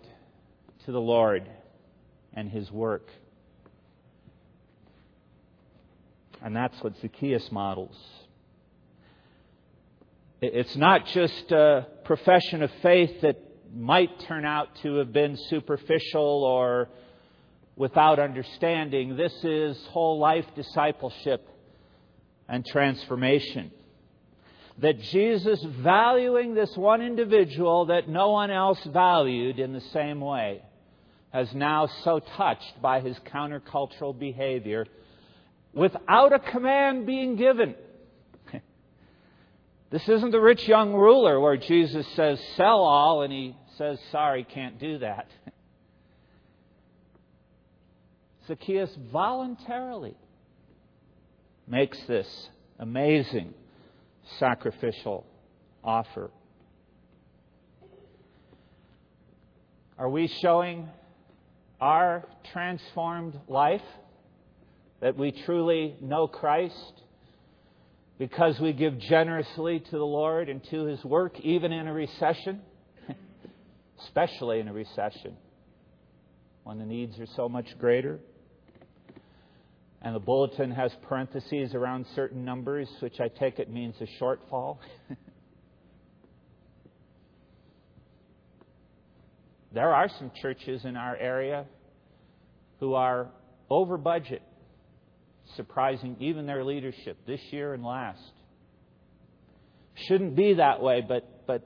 to 0.88 0.92
the 0.92 1.00
Lord 1.00 1.48
and 2.34 2.50
His 2.50 2.72
work? 2.72 3.06
And 6.44 6.56
that's 6.56 6.82
what 6.82 6.94
Zacchaeus 7.00 7.48
models. 7.52 7.96
It's 10.42 10.76
not 10.76 11.06
just 11.06 11.52
a 11.52 11.86
profession 12.04 12.64
of 12.64 12.72
faith 12.82 13.22
that 13.22 13.38
might 13.76 14.22
turn 14.22 14.44
out 14.44 14.76
to 14.78 14.96
have 14.96 15.14
been 15.14 15.38
superficial 15.38 16.44
or 16.44 16.90
without 17.76 18.18
understanding. 18.18 19.16
This 19.16 19.34
is 19.44 19.80
whole 19.92 20.18
life 20.18 20.48
discipleship 20.56 21.48
and 22.50 22.66
transformation. 22.66 23.70
That 24.80 25.00
Jesus, 25.00 25.64
valuing 25.64 26.56
this 26.56 26.76
one 26.76 27.04
individual 27.04 27.86
that 27.86 28.10
no 28.10 28.32
one 28.32 28.50
else 28.50 28.84
valued 28.86 29.60
in 29.60 29.74
the 29.74 29.82
same 29.94 30.22
way, 30.22 30.64
has 31.32 31.54
now 31.54 31.86
so 32.04 32.18
touched 32.18 32.82
by 32.82 33.00
his 33.02 33.16
countercultural 33.32 34.18
behavior 34.18 34.88
without 35.72 36.34
a 36.34 36.40
command 36.40 37.06
being 37.06 37.36
given 37.36 37.76
this 39.92 40.08
isn't 40.08 40.32
the 40.32 40.40
rich 40.40 40.68
young 40.68 40.94
ruler 40.94 41.40
where 41.40 41.58
Jesus 41.58 42.08
says, 42.16 42.40
sell 42.56 42.80
all, 42.80 43.24
and 43.24 43.34
he 43.34 43.58
says, 43.78 44.00
sorry, 44.10 44.46
can't 44.46 44.80
do 44.80 45.00
that. 45.00 45.28
Zacchaeus 48.48 48.90
voluntarily 49.12 50.16
makes 51.68 52.00
this 52.08 52.50
amazing 52.80 53.54
sacrificial 54.40 55.26
offer. 55.84 56.32
Are 59.98 60.10
we 60.10 60.28
showing 60.28 60.88
our 61.82 62.26
transformed 62.54 63.38
life 63.50 63.84
that 65.02 65.18
we 65.18 65.32
truly 65.32 65.96
know 66.02 66.28
Christ? 66.28 66.94
Because 68.22 68.60
we 68.60 68.72
give 68.72 69.00
generously 69.00 69.80
to 69.80 69.98
the 69.98 70.06
Lord 70.06 70.48
and 70.48 70.64
to 70.70 70.86
His 70.86 71.04
work, 71.04 71.40
even 71.40 71.72
in 71.72 71.88
a 71.88 71.92
recession, 71.92 72.62
especially 74.04 74.60
in 74.60 74.68
a 74.68 74.74
recession 74.74 75.36
when 76.64 76.78
the 76.78 76.86
needs 76.86 77.18
are 77.18 77.26
so 77.36 77.50
much 77.50 77.66
greater. 77.80 78.20
And 80.04 80.14
the 80.16 80.20
bulletin 80.20 80.70
has 80.70 80.92
parentheses 81.02 81.74
around 81.74 82.06
certain 82.14 82.46
numbers, 82.46 82.88
which 83.00 83.20
I 83.20 83.28
take 83.28 83.58
it 83.58 83.72
means 83.72 83.96
a 84.00 84.24
shortfall. 84.24 84.78
there 89.74 89.96
are 89.96 90.10
some 90.20 90.30
churches 90.44 90.86
in 90.86 90.96
our 90.96 91.16
area 91.16 91.66
who 92.80 92.94
are 92.94 93.32
over 93.72 93.98
budget 93.98 94.44
surprising 95.56 96.16
even 96.20 96.46
their 96.46 96.64
leadership 96.64 97.18
this 97.26 97.42
year 97.52 97.74
and 97.74 97.84
last. 97.84 98.22
Shouldn't 100.08 100.36
be 100.36 100.56
that 100.56 100.82
way, 100.82 101.04
but, 101.08 101.46
but 101.46 101.64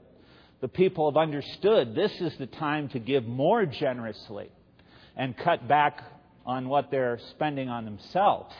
the 0.60 0.68
people 0.68 1.10
have 1.10 1.16
understood 1.16 1.94
this 1.94 2.12
is 2.20 2.32
the 2.38 2.46
time 2.46 2.88
to 2.90 2.98
give 2.98 3.24
more 3.24 3.66
generously 3.66 4.50
and 5.16 5.36
cut 5.36 5.66
back 5.66 6.02
on 6.44 6.68
what 6.68 6.90
they're 6.90 7.18
spending 7.30 7.68
on 7.68 7.84
themselves. 7.84 8.54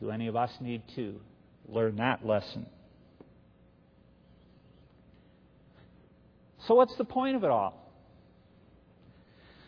Do 0.00 0.10
any 0.10 0.26
of 0.26 0.36
us 0.36 0.50
need 0.60 0.82
to 0.96 1.20
learn 1.68 1.96
that 1.96 2.26
lesson? 2.26 2.66
So, 6.66 6.74
what's 6.74 6.96
the 6.96 7.04
point 7.04 7.36
of 7.36 7.44
it 7.44 7.50
all? 7.50 7.83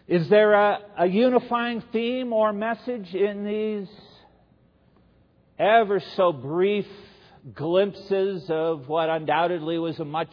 Is 0.09 0.29
there 0.29 0.53
a, 0.53 0.79
a 0.99 1.07
unifying 1.07 1.83
theme 1.93 2.33
or 2.33 2.53
message 2.53 3.13
in 3.13 3.45
these 3.45 3.89
ever 5.59 6.01
so 6.17 6.33
brief 6.33 6.87
glimpses 7.53 8.45
of 8.49 8.87
what 8.89 9.09
undoubtedly 9.09 9.81
was 9.81 9.99
a 9.99 10.05
much 10.05 10.33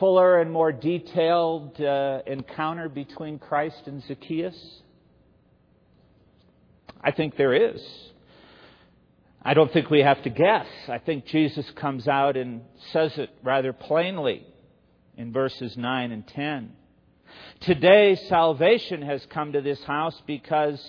fuller 0.00 0.40
and 0.40 0.50
more 0.50 0.72
detailed 0.72 1.80
uh, 1.80 2.22
encounter 2.26 2.88
between 2.88 3.38
Christ 3.38 3.82
and 3.86 4.02
Zacchaeus? 4.02 4.58
I 7.00 7.12
think 7.12 7.36
there 7.36 7.54
is. 7.54 7.80
I 9.42 9.54
don't 9.54 9.72
think 9.72 9.90
we 9.90 10.00
have 10.00 10.24
to 10.24 10.30
guess. 10.30 10.66
I 10.88 10.98
think 10.98 11.24
Jesus 11.26 11.70
comes 11.76 12.08
out 12.08 12.36
and 12.36 12.62
says 12.92 13.12
it 13.16 13.30
rather 13.44 13.72
plainly 13.72 14.44
in 15.16 15.32
verses 15.32 15.76
9 15.76 16.10
and 16.10 16.26
10. 16.26 16.72
Today, 17.60 18.16
salvation 18.28 19.02
has 19.02 19.24
come 19.26 19.52
to 19.52 19.60
this 19.60 19.82
house 19.84 20.20
because 20.26 20.80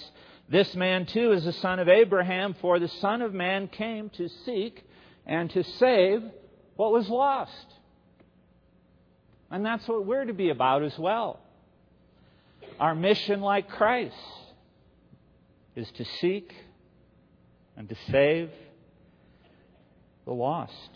this 0.49 0.75
man 0.75 1.05
too 1.05 1.31
is 1.31 1.45
a 1.45 1.53
son 1.53 1.79
of 1.79 1.87
Abraham, 1.87 2.55
for 2.61 2.79
the 2.79 2.87
Son 2.87 3.21
of 3.21 3.33
Man 3.33 3.67
came 3.67 4.09
to 4.11 4.29
seek 4.45 4.83
and 5.25 5.49
to 5.51 5.63
save 5.63 6.23
what 6.75 6.91
was 6.91 7.07
lost. 7.09 7.67
And 9.49 9.65
that's 9.65 9.87
what 9.87 10.05
we're 10.05 10.25
to 10.25 10.33
be 10.33 10.49
about 10.49 10.83
as 10.83 10.97
well. 10.97 11.39
Our 12.79 12.95
mission, 12.95 13.41
like 13.41 13.69
Christ, 13.69 14.15
is 15.75 15.89
to 15.91 16.05
seek 16.19 16.53
and 17.77 17.87
to 17.87 17.95
save 18.09 18.49
the 20.25 20.33
lost. 20.33 20.89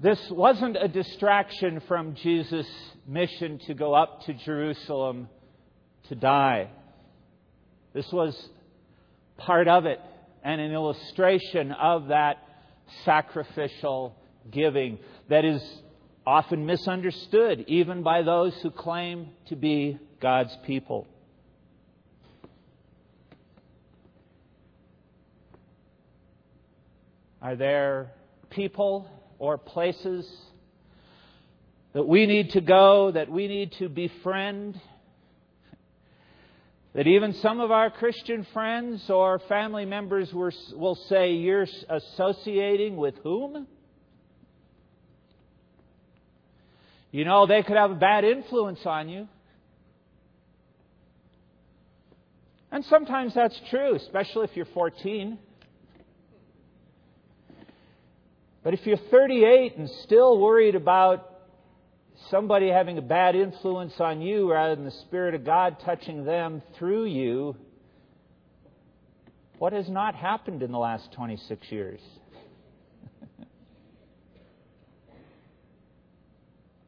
This 0.00 0.30
wasn't 0.30 0.76
a 0.76 0.86
distraction 0.86 1.80
from 1.88 2.14
Jesus' 2.14 2.70
mission 3.04 3.58
to 3.66 3.74
go 3.74 3.94
up 3.94 4.22
to 4.26 4.34
Jerusalem 4.34 5.28
to 6.08 6.14
die. 6.14 6.70
This 7.94 8.06
was 8.12 8.48
part 9.38 9.66
of 9.66 9.86
it 9.86 9.98
and 10.44 10.60
an 10.60 10.70
illustration 10.70 11.72
of 11.72 12.08
that 12.08 12.36
sacrificial 13.04 14.14
giving 14.52 15.00
that 15.28 15.44
is 15.44 15.60
often 16.24 16.64
misunderstood 16.64 17.64
even 17.66 18.04
by 18.04 18.22
those 18.22 18.54
who 18.62 18.70
claim 18.70 19.30
to 19.46 19.56
be 19.56 19.98
God's 20.20 20.56
people. 20.64 21.08
Are 27.42 27.56
there 27.56 28.12
people 28.50 29.08
or 29.38 29.58
places 29.58 30.28
that 31.92 32.06
we 32.06 32.26
need 32.26 32.50
to 32.50 32.60
go, 32.60 33.12
that 33.12 33.30
we 33.30 33.48
need 33.48 33.72
to 33.78 33.88
befriend? 33.88 34.80
That 36.94 37.06
even 37.06 37.34
some 37.34 37.60
of 37.60 37.70
our 37.70 37.90
Christian 37.90 38.46
friends 38.52 39.08
or 39.08 39.38
family 39.48 39.84
members 39.84 40.32
will 40.32 40.98
say, 41.08 41.32
You're 41.32 41.66
associating 41.88 42.96
with 42.96 43.14
whom? 43.22 43.66
You 47.10 47.24
know, 47.24 47.46
they 47.46 47.62
could 47.62 47.76
have 47.76 47.90
a 47.90 47.94
bad 47.94 48.24
influence 48.24 48.80
on 48.84 49.08
you. 49.08 49.28
And 52.70 52.84
sometimes 52.84 53.34
that's 53.34 53.58
true, 53.70 53.94
especially 53.94 54.44
if 54.44 54.50
you're 54.54 54.66
14. 54.66 55.38
But 58.62 58.74
if 58.74 58.86
you're 58.86 58.98
38 59.10 59.76
and 59.76 59.88
still 60.04 60.38
worried 60.38 60.74
about 60.74 61.38
somebody 62.30 62.68
having 62.68 62.98
a 62.98 63.02
bad 63.02 63.36
influence 63.36 63.94
on 64.00 64.20
you 64.20 64.50
rather 64.50 64.74
than 64.74 64.84
the 64.84 64.90
Spirit 64.90 65.34
of 65.34 65.44
God 65.44 65.76
touching 65.84 66.24
them 66.24 66.62
through 66.76 67.04
you, 67.06 67.56
what 69.58 69.72
has 69.72 69.88
not 69.88 70.14
happened 70.14 70.62
in 70.62 70.70
the 70.72 70.78
last 70.78 71.12
26 71.12 71.70
years? 71.70 72.00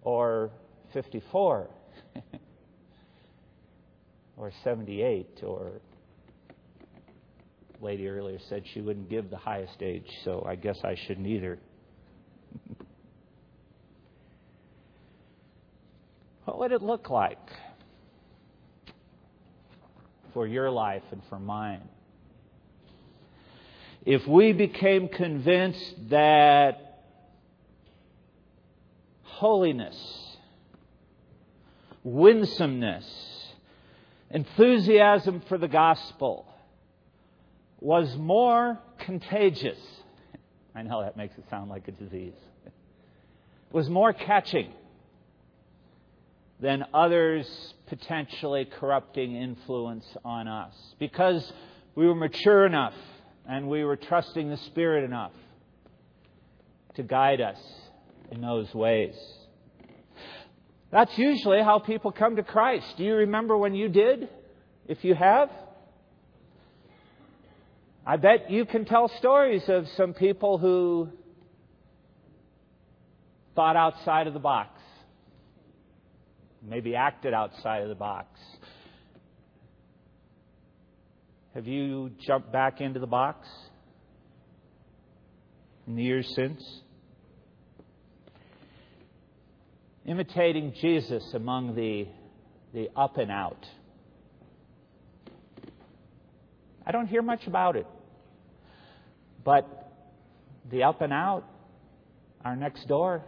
or 0.02 0.50
54 0.92 1.70
or 4.36 4.52
78 4.64 5.40
or 5.44 5.80
lady 7.80 8.08
earlier 8.08 8.38
said 8.48 8.62
she 8.72 8.80
wouldn't 8.80 9.08
give 9.08 9.30
the 9.30 9.36
highest 9.36 9.82
age 9.82 10.06
so 10.24 10.44
i 10.46 10.54
guess 10.54 10.78
i 10.84 10.94
shouldn't 11.06 11.26
either. 11.26 11.58
What 16.50 16.58
would 16.58 16.72
it 16.72 16.82
look 16.82 17.10
like 17.10 17.38
for 20.34 20.46
your 20.48 20.68
life 20.68 21.04
and 21.12 21.22
for 21.28 21.38
mine? 21.38 21.88
If 24.04 24.26
we 24.26 24.52
became 24.52 25.08
convinced 25.08 25.94
that 26.08 27.04
holiness, 29.22 29.96
winsomeness, 32.02 33.06
enthusiasm 34.30 35.42
for 35.48 35.56
the 35.56 35.68
gospel 35.68 36.49
was 37.80 38.14
more 38.16 38.78
contagious. 38.98 39.78
I 40.74 40.82
know 40.82 41.02
that 41.02 41.16
makes 41.16 41.36
it 41.36 41.44
sound 41.50 41.70
like 41.70 41.88
a 41.88 41.92
disease. 41.92 42.34
Was 43.72 43.88
more 43.88 44.12
catching 44.12 44.72
than 46.60 46.84
others' 46.92 47.74
potentially 47.86 48.66
corrupting 48.66 49.34
influence 49.34 50.04
on 50.24 50.46
us 50.46 50.74
because 50.98 51.52
we 51.94 52.06
were 52.06 52.14
mature 52.14 52.66
enough 52.66 52.94
and 53.48 53.68
we 53.68 53.84
were 53.84 53.96
trusting 53.96 54.50
the 54.50 54.56
Spirit 54.58 55.04
enough 55.04 55.32
to 56.96 57.02
guide 57.02 57.40
us 57.40 57.58
in 58.30 58.40
those 58.40 58.72
ways. 58.74 59.14
That's 60.90 61.16
usually 61.16 61.62
how 61.62 61.78
people 61.78 62.12
come 62.12 62.36
to 62.36 62.42
Christ. 62.42 62.96
Do 62.96 63.04
you 63.04 63.14
remember 63.14 63.56
when 63.56 63.74
you 63.74 63.88
did? 63.88 64.28
If 64.86 65.04
you 65.04 65.14
have? 65.14 65.50
I 68.10 68.16
bet 68.16 68.50
you 68.50 68.64
can 68.64 68.86
tell 68.86 69.06
stories 69.18 69.62
of 69.68 69.86
some 69.96 70.14
people 70.14 70.58
who 70.58 71.10
thought 73.54 73.76
outside 73.76 74.26
of 74.26 74.34
the 74.34 74.40
box, 74.40 74.80
maybe 76.60 76.96
acted 76.96 77.32
outside 77.34 77.82
of 77.84 77.88
the 77.88 77.94
box. 77.94 78.26
Have 81.54 81.68
you 81.68 82.10
jumped 82.26 82.50
back 82.50 82.80
into 82.80 82.98
the 82.98 83.06
box 83.06 83.46
in 85.86 85.94
the 85.94 86.02
years 86.02 86.28
since? 86.34 86.60
imitating 90.04 90.74
Jesus 90.80 91.22
among 91.34 91.76
the, 91.76 92.08
the 92.74 92.88
up 92.96 93.18
and 93.18 93.30
out. 93.30 93.64
I 96.84 96.90
don't 96.90 97.06
hear 97.06 97.22
much 97.22 97.46
about 97.46 97.76
it. 97.76 97.86
But 99.44 99.92
the 100.70 100.82
up 100.82 101.00
and 101.00 101.12
out 101.12 101.44
are 102.44 102.56
next 102.56 102.86
door 102.88 103.24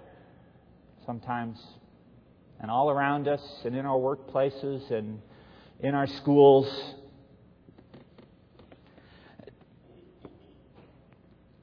sometimes, 1.07 1.59
and 2.61 2.71
all 2.71 2.91
around 2.91 3.29
us, 3.29 3.43
and 3.65 3.75
in 3.75 3.87
our 3.87 3.99
workplaces, 3.99 4.91
and 4.91 5.21
in 5.81 5.95
our 5.95 6.07
schools. 6.07 6.69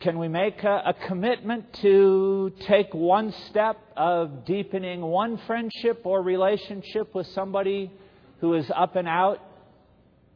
Can 0.01 0.17
we 0.17 0.27
make 0.27 0.63
a, 0.63 0.81
a, 0.87 0.93
commitment 1.07 1.73
to 1.81 2.53
take 2.67 2.93
one 2.93 3.33
step 3.49 3.77
of 3.97 4.45
deepening 4.45 5.01
one 5.01 5.37
friendship 5.45 6.01
or 6.05 6.21
relationship 6.21 7.13
with 7.13 7.27
somebody 7.27 7.91
who 8.39 8.53
is 8.53 8.69
up 8.73 8.95
and 8.95 9.07
out 9.07 9.39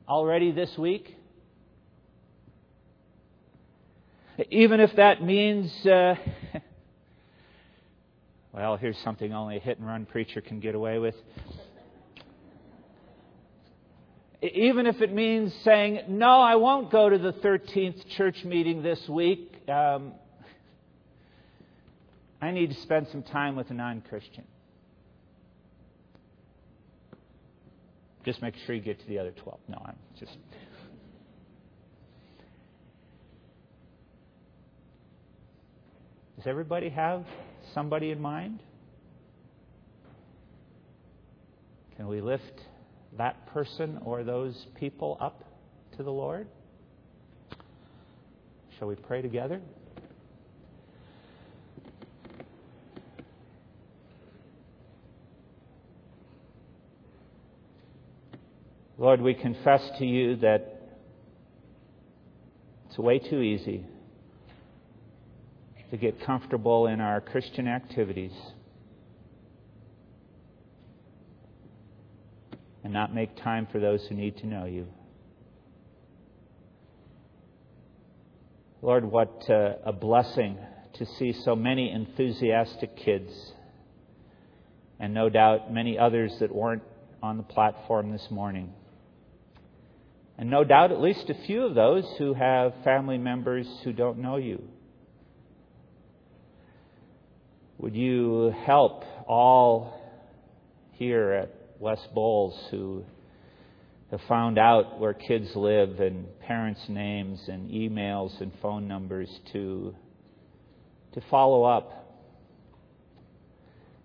already 0.07 0.51
this 0.51 0.78
week? 0.78 1.16
Even 4.49 4.79
if 4.79 4.95
that 4.95 5.23
means, 5.23 5.71
uh, 5.85 6.15
well, 8.53 8.77
here's 8.77 8.97
something 8.99 9.33
only 9.33 9.57
a 9.57 9.59
hit 9.59 9.77
and 9.77 9.87
run 9.87 10.05
preacher 10.05 10.41
can 10.41 10.59
get 10.59 10.75
away 10.75 10.99
with 10.99 11.15
even 14.51 14.87
if 14.87 15.01
it 15.01 15.13
means 15.13 15.53
saying, 15.63 16.01
No, 16.09 16.41
I 16.41 16.55
won't 16.55 16.91
go 16.91 17.09
to 17.09 17.17
the 17.17 17.31
13th 17.31 18.07
church 18.09 18.43
meeting 18.43 18.83
this 18.83 19.07
week. 19.07 19.53
Um, 19.69 20.11
I 22.41 22.51
need 22.51 22.71
to 22.71 22.81
spend 22.81 23.07
some 23.07 23.23
time 23.23 23.55
with 23.55 23.71
a 23.71 23.73
non 23.73 24.01
Christian. 24.01 24.43
Just 28.25 28.41
make 28.41 28.55
sure 28.65 28.75
you 28.75 28.81
get 28.81 28.99
to 28.99 29.07
the 29.07 29.19
other 29.19 29.31
12. 29.31 29.59
No, 29.69 29.81
I'm 29.85 29.95
just. 30.19 30.37
Does 36.43 36.49
everybody 36.49 36.89
have 36.89 37.23
somebody 37.73 38.11
in 38.11 38.19
mind? 38.19 38.61
Can 41.95 42.07
we 42.09 42.19
lift 42.19 42.59
that 43.17 43.47
person 43.53 43.97
or 44.03 44.25
those 44.25 44.67
people 44.77 45.17
up 45.21 45.45
to 45.95 46.03
the 46.03 46.11
Lord? 46.11 46.49
Shall 48.77 48.89
we 48.89 48.95
pray 48.95 49.21
together? 49.21 49.61
Lord, 58.97 59.21
we 59.21 59.33
confess 59.33 59.81
to 59.97 60.05
you 60.05 60.35
that 60.37 60.81
it's 62.89 62.97
way 62.97 63.19
too 63.19 63.39
easy 63.39 63.85
to 65.93 65.97
get 65.97 66.25
comfortable 66.25 66.87
in 66.87 66.99
our 66.99 67.21
Christian 67.21 67.67
activities 67.67 68.31
and 72.83 72.91
not 72.91 73.13
make 73.13 73.37
time 73.43 73.67
for 73.71 73.79
those 73.79 74.03
who 74.09 74.15
need 74.15 74.35
to 74.37 74.47
know 74.47 74.65
you. 74.65 74.87
Lord, 78.81 79.05
what 79.05 79.47
uh, 79.47 79.73
a 79.85 79.93
blessing 79.93 80.57
to 80.95 81.05
see 81.19 81.31
so 81.45 81.55
many 81.55 81.91
enthusiastic 81.91 82.97
kids, 82.97 83.31
and 84.99 85.13
no 85.13 85.29
doubt 85.29 85.71
many 85.71 85.99
others 85.99 86.35
that 86.39 86.51
weren't 86.51 86.81
on 87.21 87.37
the 87.37 87.43
platform 87.43 88.11
this 88.11 88.25
morning. 88.31 88.73
And 90.39 90.49
no 90.49 90.63
doubt 90.63 90.91
at 90.91 90.99
least 90.99 91.29
a 91.29 91.45
few 91.45 91.67
of 91.67 91.75
those 91.75 92.03
who 92.17 92.33
have 92.33 92.73
family 92.83 93.19
members 93.19 93.67
who 93.83 93.93
don't 93.93 94.17
know 94.17 94.37
you. 94.37 94.72
Would 97.84 97.97
you 97.97 98.55
help 98.65 99.03
all 99.27 100.01
here 100.93 101.34
at 101.34 101.53
West 101.81 102.07
Bowles 102.15 102.57
who 102.71 103.03
have 104.09 104.21
found 104.29 104.57
out 104.57 105.01
where 105.01 105.13
kids 105.13 105.53
live 105.53 105.99
and 105.99 106.25
parents' 106.39 106.88
names 106.88 107.41
and 107.49 107.69
emails 107.69 108.39
and 108.39 108.53
phone 108.61 108.88
numbers 108.88 109.29
to, 109.51 109.93
to 111.11 111.21
follow 111.29 111.65
up? 111.65 112.21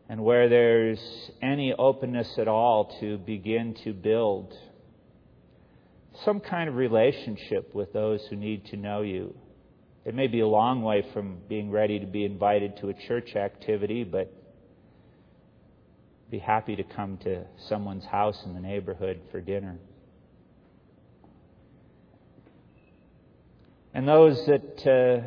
And 0.09 0.24
where 0.24 0.49
there's 0.49 1.31
any 1.41 1.72
openness 1.72 2.35
at 2.37 2.49
all 2.49 2.97
to 2.99 3.18
begin 3.18 3.76
to 3.85 3.93
build 3.93 4.55
some 6.24 6.41
kind 6.41 6.68
of 6.68 6.74
relationship 6.74 7.76
with 7.76 7.93
those 7.93 8.26
who 8.29 8.35
need 8.35 8.66
to 8.72 8.76
know 8.76 9.03
you. 9.03 9.37
It 10.09 10.15
may 10.15 10.27
be 10.27 10.41
a 10.41 10.49
long 10.49 10.81
way 10.81 11.05
from 11.13 11.37
being 11.51 11.71
ready 11.71 12.01
to 12.01 12.07
be 12.07 12.25
invited 12.25 12.79
to 12.79 12.89
a 12.89 12.95
church 12.95 13.37
activity, 13.37 14.05
but 14.05 14.33
be 16.31 16.39
happy 16.39 16.77
to 16.77 16.83
come 16.83 17.19
to 17.25 17.45
someone's 17.69 18.07
house 18.07 18.43
in 18.47 18.55
the 18.55 18.61
neighborhood 18.61 19.21
for 19.31 19.43
dinner. 19.43 19.77
And 23.93 24.09
those 24.09 24.43
that 24.47 24.87
uh, 24.91 25.27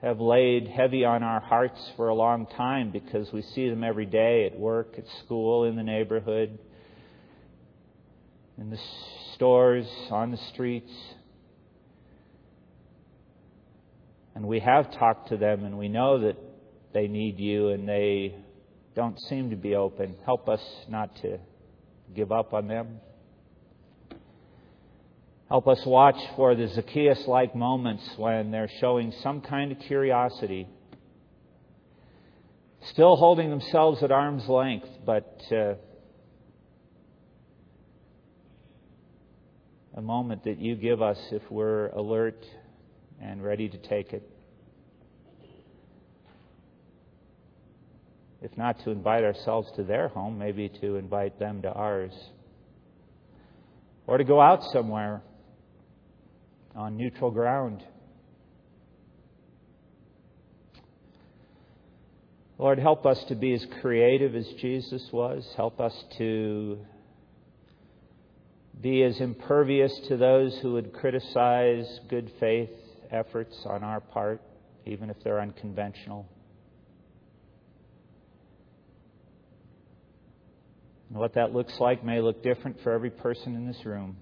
have 0.00 0.20
laid 0.20 0.68
heavy 0.68 1.04
on 1.04 1.22
our 1.22 1.40
hearts 1.40 1.92
for 1.94 2.08
a 2.08 2.14
long 2.14 2.46
time 2.46 2.90
because 2.90 3.30
we 3.30 3.42
see 3.42 3.68
them 3.68 3.84
every 3.84 4.06
day 4.06 4.46
at 4.46 4.58
work, 4.58 4.94
at 4.96 5.04
school, 5.22 5.64
in 5.64 5.76
the 5.76 5.82
neighborhood, 5.82 6.58
in 8.56 8.70
the 8.70 8.80
stores, 9.34 9.86
on 10.10 10.30
the 10.30 10.40
streets. 10.50 10.92
And 14.38 14.46
we 14.46 14.60
have 14.60 14.96
talked 14.96 15.30
to 15.30 15.36
them 15.36 15.64
and 15.64 15.76
we 15.76 15.88
know 15.88 16.20
that 16.20 16.36
they 16.94 17.08
need 17.08 17.40
you 17.40 17.70
and 17.70 17.88
they 17.88 18.36
don't 18.94 19.18
seem 19.22 19.50
to 19.50 19.56
be 19.56 19.74
open. 19.74 20.14
Help 20.24 20.48
us 20.48 20.60
not 20.88 21.16
to 21.22 21.40
give 22.14 22.30
up 22.30 22.54
on 22.54 22.68
them. 22.68 23.00
Help 25.48 25.66
us 25.66 25.84
watch 25.84 26.14
for 26.36 26.54
the 26.54 26.68
Zacchaeus 26.68 27.26
like 27.26 27.56
moments 27.56 28.08
when 28.16 28.52
they're 28.52 28.70
showing 28.80 29.12
some 29.24 29.40
kind 29.40 29.72
of 29.72 29.80
curiosity, 29.80 30.68
still 32.92 33.16
holding 33.16 33.50
themselves 33.50 34.04
at 34.04 34.12
arm's 34.12 34.46
length, 34.48 34.88
but 35.04 35.42
uh, 35.50 35.74
a 39.96 40.00
moment 40.00 40.44
that 40.44 40.60
you 40.60 40.76
give 40.76 41.02
us 41.02 41.18
if 41.32 41.42
we're 41.50 41.88
alert 41.88 42.46
and 43.20 43.42
ready 43.42 43.68
to 43.68 43.78
take 43.78 44.12
it. 44.12 44.22
If 48.40 48.56
not 48.56 48.78
to 48.84 48.90
invite 48.90 49.24
ourselves 49.24 49.68
to 49.76 49.82
their 49.82 50.08
home, 50.08 50.38
maybe 50.38 50.68
to 50.80 50.96
invite 50.96 51.38
them 51.38 51.62
to 51.62 51.72
ours. 51.72 52.12
Or 54.06 54.16
to 54.16 54.24
go 54.24 54.40
out 54.40 54.62
somewhere 54.72 55.22
on 56.76 56.96
neutral 56.96 57.30
ground. 57.30 57.82
Lord, 62.58 62.78
help 62.78 63.06
us 63.06 63.22
to 63.28 63.34
be 63.34 63.52
as 63.54 63.64
creative 63.80 64.34
as 64.34 64.46
Jesus 64.60 65.08
was. 65.12 65.46
Help 65.56 65.80
us 65.80 65.94
to 66.18 66.78
be 68.80 69.02
as 69.02 69.20
impervious 69.20 69.96
to 70.08 70.16
those 70.16 70.56
who 70.62 70.74
would 70.74 70.92
criticize 70.92 72.00
good 72.08 72.30
faith 72.38 72.70
efforts 73.10 73.54
on 73.64 73.82
our 73.82 74.00
part, 74.00 74.42
even 74.86 75.10
if 75.10 75.16
they're 75.22 75.40
unconventional. 75.40 76.28
And 81.08 81.18
what 81.18 81.34
that 81.34 81.52
looks 81.52 81.72
like 81.80 82.04
may 82.04 82.20
look 82.20 82.42
different 82.42 82.78
for 82.82 82.92
every 82.92 83.10
person 83.10 83.54
in 83.54 83.66
this 83.66 83.84
room. 83.84 84.16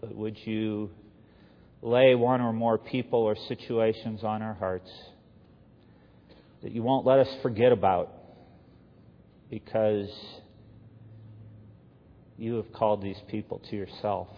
But 0.00 0.14
would 0.14 0.36
you 0.44 0.90
lay 1.80 2.14
one 2.14 2.40
or 2.40 2.52
more 2.52 2.78
people 2.78 3.20
or 3.20 3.36
situations 3.48 4.24
on 4.24 4.42
our 4.42 4.54
hearts 4.54 4.90
that 6.62 6.72
you 6.72 6.82
won't 6.82 7.06
let 7.06 7.18
us 7.18 7.28
forget 7.42 7.72
about 7.72 8.10
because 9.50 10.10
you 12.38 12.54
have 12.54 12.72
called 12.72 13.02
these 13.02 13.20
people 13.28 13.60
to 13.70 13.76
yourself. 13.76 14.28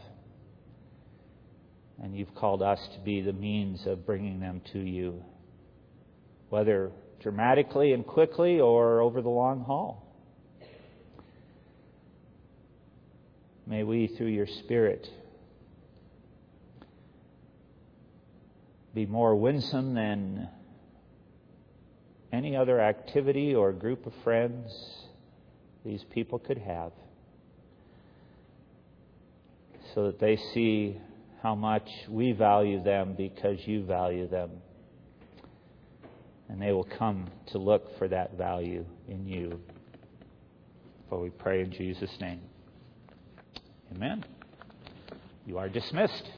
And 2.02 2.16
you've 2.16 2.34
called 2.34 2.62
us 2.62 2.80
to 2.94 3.00
be 3.00 3.20
the 3.20 3.32
means 3.32 3.86
of 3.86 4.04
bringing 4.04 4.40
them 4.40 4.60
to 4.72 4.78
you, 4.78 5.24
whether 6.50 6.90
dramatically 7.20 7.92
and 7.92 8.06
quickly 8.06 8.60
or 8.60 9.00
over 9.00 9.22
the 9.22 9.30
long 9.30 9.60
haul. 9.60 10.02
May 13.66 13.82
we, 13.82 14.06
through 14.06 14.28
your 14.28 14.46
Spirit, 14.46 15.08
be 18.94 19.06
more 19.06 19.34
winsome 19.34 19.94
than 19.94 20.48
any 22.32 22.54
other 22.56 22.80
activity 22.80 23.54
or 23.54 23.72
group 23.72 24.06
of 24.06 24.12
friends 24.22 24.72
these 25.84 26.04
people 26.04 26.38
could 26.38 26.58
have 26.58 26.92
so 29.94 30.04
that 30.06 30.18
they 30.18 30.36
see 30.36 30.96
how 31.46 31.54
much 31.54 31.88
we 32.08 32.32
value 32.32 32.82
them 32.82 33.14
because 33.16 33.56
you 33.68 33.84
value 33.84 34.26
them. 34.26 34.50
And 36.48 36.60
they 36.60 36.72
will 36.72 36.88
come 36.98 37.28
to 37.52 37.58
look 37.58 37.96
for 37.98 38.08
that 38.08 38.36
value 38.36 38.84
in 39.06 39.28
you. 39.28 39.60
For 41.08 41.20
we 41.20 41.30
pray 41.30 41.60
in 41.60 41.70
Jesus' 41.70 42.10
name. 42.20 42.40
Amen. 43.94 44.24
You 45.46 45.58
are 45.58 45.68
dismissed. 45.68 46.36